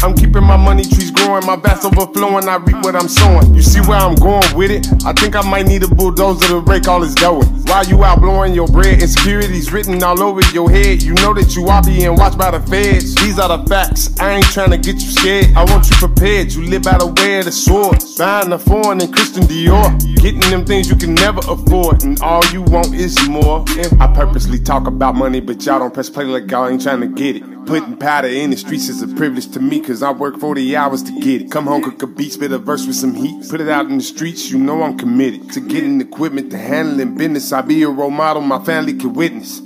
I'm 0.02 0.14
keeping 0.14 0.42
my 0.42 0.56
money 0.56 0.82
trees 0.82 1.12
growing, 1.12 1.46
my 1.46 1.54
vats 1.54 1.84
overflowing, 1.84 2.48
I 2.48 2.56
reap 2.56 2.84
what 2.84 2.96
I'm 2.96 3.06
sowing. 3.06 3.54
You 3.54 3.62
see 3.62 3.80
where 3.80 3.98
I'm 3.98 4.16
going 4.16 4.56
with 4.56 4.72
it? 4.72 4.86
I 5.06 5.12
think 5.12 5.36
I 5.36 5.48
might 5.48 5.66
need 5.66 5.84
a 5.84 5.88
bulldozer 5.88 6.48
to 6.48 6.60
break 6.60 6.88
all 6.88 7.00
this 7.00 7.14
going. 7.14 7.46
While 7.66 7.86
you 7.86 8.02
out 8.02 8.20
blowing 8.20 8.52
your 8.52 8.66
bread, 8.66 9.00
insecurities 9.00 9.72
written 9.72 10.02
all 10.02 10.20
over 10.20 10.40
your 10.52 10.68
head. 10.70 11.02
You 11.02 11.14
know 11.14 11.32
that 11.34 11.54
you 11.54 11.68
are 11.68 11.82
being 11.82 12.16
watched 12.16 12.36
by 12.36 12.50
the 12.50 12.60
feds. 12.66 13.14
These 13.14 13.38
are 13.38 13.56
the 13.56 13.64
facts. 13.68 14.18
I 14.18 14.32
ain't 14.32 14.46
trying 14.46 14.70
to 14.72 14.78
get 14.78 14.96
you 14.96 15.08
scared. 15.08 15.56
I 15.56 15.64
want 15.70 15.88
you 15.88 15.96
prepared. 15.96 16.52
You 16.52 16.64
live 16.64 16.82
by 16.82 16.98
the 16.98 17.06
way 17.06 17.38
of 17.38 17.44
the 17.44 17.52
sword. 17.52 18.02
Buying 18.18 18.50
the 18.50 18.58
foreign 18.58 19.00
and 19.00 19.12
Christian 19.14 19.44
Dior. 19.44 19.86
Getting 20.20 20.40
them 20.50 20.66
things 20.66 20.90
you 20.90 20.96
can 20.96 21.14
never 21.14 21.40
afford. 21.48 22.02
And 22.02 22.20
all 22.20 22.44
you 22.46 22.62
want 22.62 22.92
is 22.94 23.16
more. 23.28 23.64
I 24.00 24.12
purposely 24.12 24.58
talk 24.58 24.88
about 24.88 25.14
money, 25.14 25.40
but 25.40 25.64
y'all 25.64 25.78
don't 25.78 25.94
press 25.94 26.10
play 26.10 26.24
like 26.24 26.50
y'all 26.50 26.68
ain't 26.68 26.82
trying 26.82 27.00
to 27.00 27.08
get 27.08 27.36
it. 27.36 27.61
Putting 27.66 27.96
powder 27.96 28.28
in 28.28 28.50
the 28.50 28.56
streets 28.56 28.88
is 28.88 29.02
a 29.02 29.08
privilege 29.08 29.50
to 29.52 29.60
me, 29.60 29.80
cause 29.80 30.02
I 30.02 30.10
work 30.10 30.38
40 30.38 30.76
hours 30.76 31.02
to 31.04 31.20
get 31.20 31.42
it. 31.42 31.50
Come 31.50 31.66
home, 31.66 31.82
cook 31.82 32.02
a 32.02 32.06
beat, 32.06 32.32
spit 32.32 32.52
a 32.52 32.58
verse 32.58 32.86
with 32.86 32.96
some 32.96 33.14
heat. 33.14 33.48
Put 33.48 33.60
it 33.60 33.68
out 33.68 33.86
in 33.86 33.98
the 33.98 34.02
streets, 34.02 34.50
you 34.50 34.58
know 34.58 34.82
I'm 34.82 34.98
committed 34.98 35.50
to 35.52 35.60
getting 35.60 36.00
equipment 36.00 36.50
to 36.50 36.58
handling 36.58 37.16
business. 37.16 37.52
I 37.52 37.62
be 37.62 37.82
a 37.82 37.88
role 37.88 38.10
model 38.10 38.42
my 38.42 38.62
family 38.64 38.94
can 38.94 39.14
witness. 39.14 39.60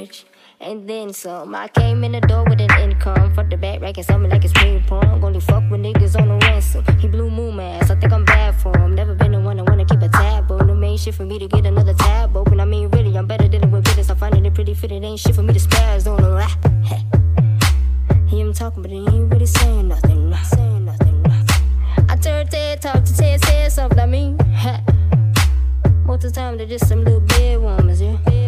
Rich? 0.00 0.24
And 0.60 0.88
then 0.88 1.12
some. 1.12 1.54
I 1.54 1.68
came 1.68 2.04
in 2.04 2.12
the 2.12 2.20
door 2.20 2.44
with 2.44 2.60
an 2.60 2.70
income. 2.80 3.34
Fuck 3.34 3.48
the 3.50 3.56
back 3.56 3.80
rack 3.80 3.82
racking 3.82 4.04
something 4.04 4.30
like 4.30 4.44
it's 4.44 4.52
ping 4.52 4.82
pong. 4.84 5.24
Only 5.24 5.40
fuck 5.40 5.64
with 5.70 5.80
niggas 5.80 6.20
on 6.20 6.30
a 6.30 6.36
ransom. 6.46 6.84
He 6.98 7.08
blue 7.08 7.30
moon 7.30 7.58
ass. 7.60 7.90
I 7.90 7.94
think 7.96 8.12
I'm 8.12 8.24
bad 8.24 8.54
for 8.60 8.76
him. 8.78 8.94
Never 8.94 9.14
been 9.14 9.32
the 9.32 9.40
one 9.40 9.56
that 9.56 9.68
wanna 9.68 9.84
keep 9.84 10.02
a 10.02 10.08
tab 10.08 10.50
on. 10.52 10.66
The 10.66 10.74
main 10.74 10.98
shit 10.98 11.14
for 11.14 11.24
me 11.24 11.38
to 11.38 11.48
get 11.48 11.64
another 11.66 11.94
tab 11.94 12.36
open. 12.36 12.60
I 12.60 12.64
mean, 12.64 12.88
really, 12.90 13.16
I'm 13.16 13.26
better 13.26 13.48
dealing 13.48 13.70
with 13.70 13.84
business. 13.84 14.10
I 14.10 14.14
find 14.14 14.46
it 14.46 14.54
pretty 14.54 14.74
fit. 14.74 14.92
It 14.92 15.02
ain't 15.02 15.18
shit 15.18 15.34
for 15.34 15.42
me 15.42 15.54
to 15.54 15.60
spaz 15.60 16.06
on. 16.06 16.22
a 16.24 16.32
rap. 16.34 16.58
He 18.28 18.40
him 18.40 18.52
talking, 18.52 18.82
but 18.82 18.90
he 18.90 18.98
ain't 18.98 19.32
really 19.32 19.46
saying 19.46 19.88
nothing. 19.88 20.34
Saying 20.44 20.84
nothing. 20.84 21.24
I 22.08 22.16
turned 22.16 22.50
Ted 22.50 22.82
talk 22.82 23.02
to 23.04 23.16
Ted 23.16 23.44
said 23.44 23.72
something. 23.72 23.98
I 23.98 24.06
mean, 24.06 24.36
most 26.06 26.24
of 26.24 26.32
the 26.32 26.40
time 26.40 26.58
they're 26.58 26.66
just 26.66 26.86
some 26.86 27.02
little 27.02 27.20
bed 27.20 27.60
warmers, 27.60 28.00
yeah. 28.02 28.39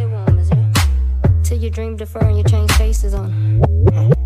Till 1.52 1.60
you 1.62 1.68
dream 1.68 1.96
defer 1.96 2.20
and 2.20 2.38
you 2.38 2.44
change 2.44 2.72
faces 2.72 3.12
on 3.12 4.21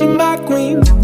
She 0.00 0.06
my 0.06 0.38
queen. 0.46 0.99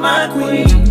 My 0.00 0.28
queen. 0.32 0.85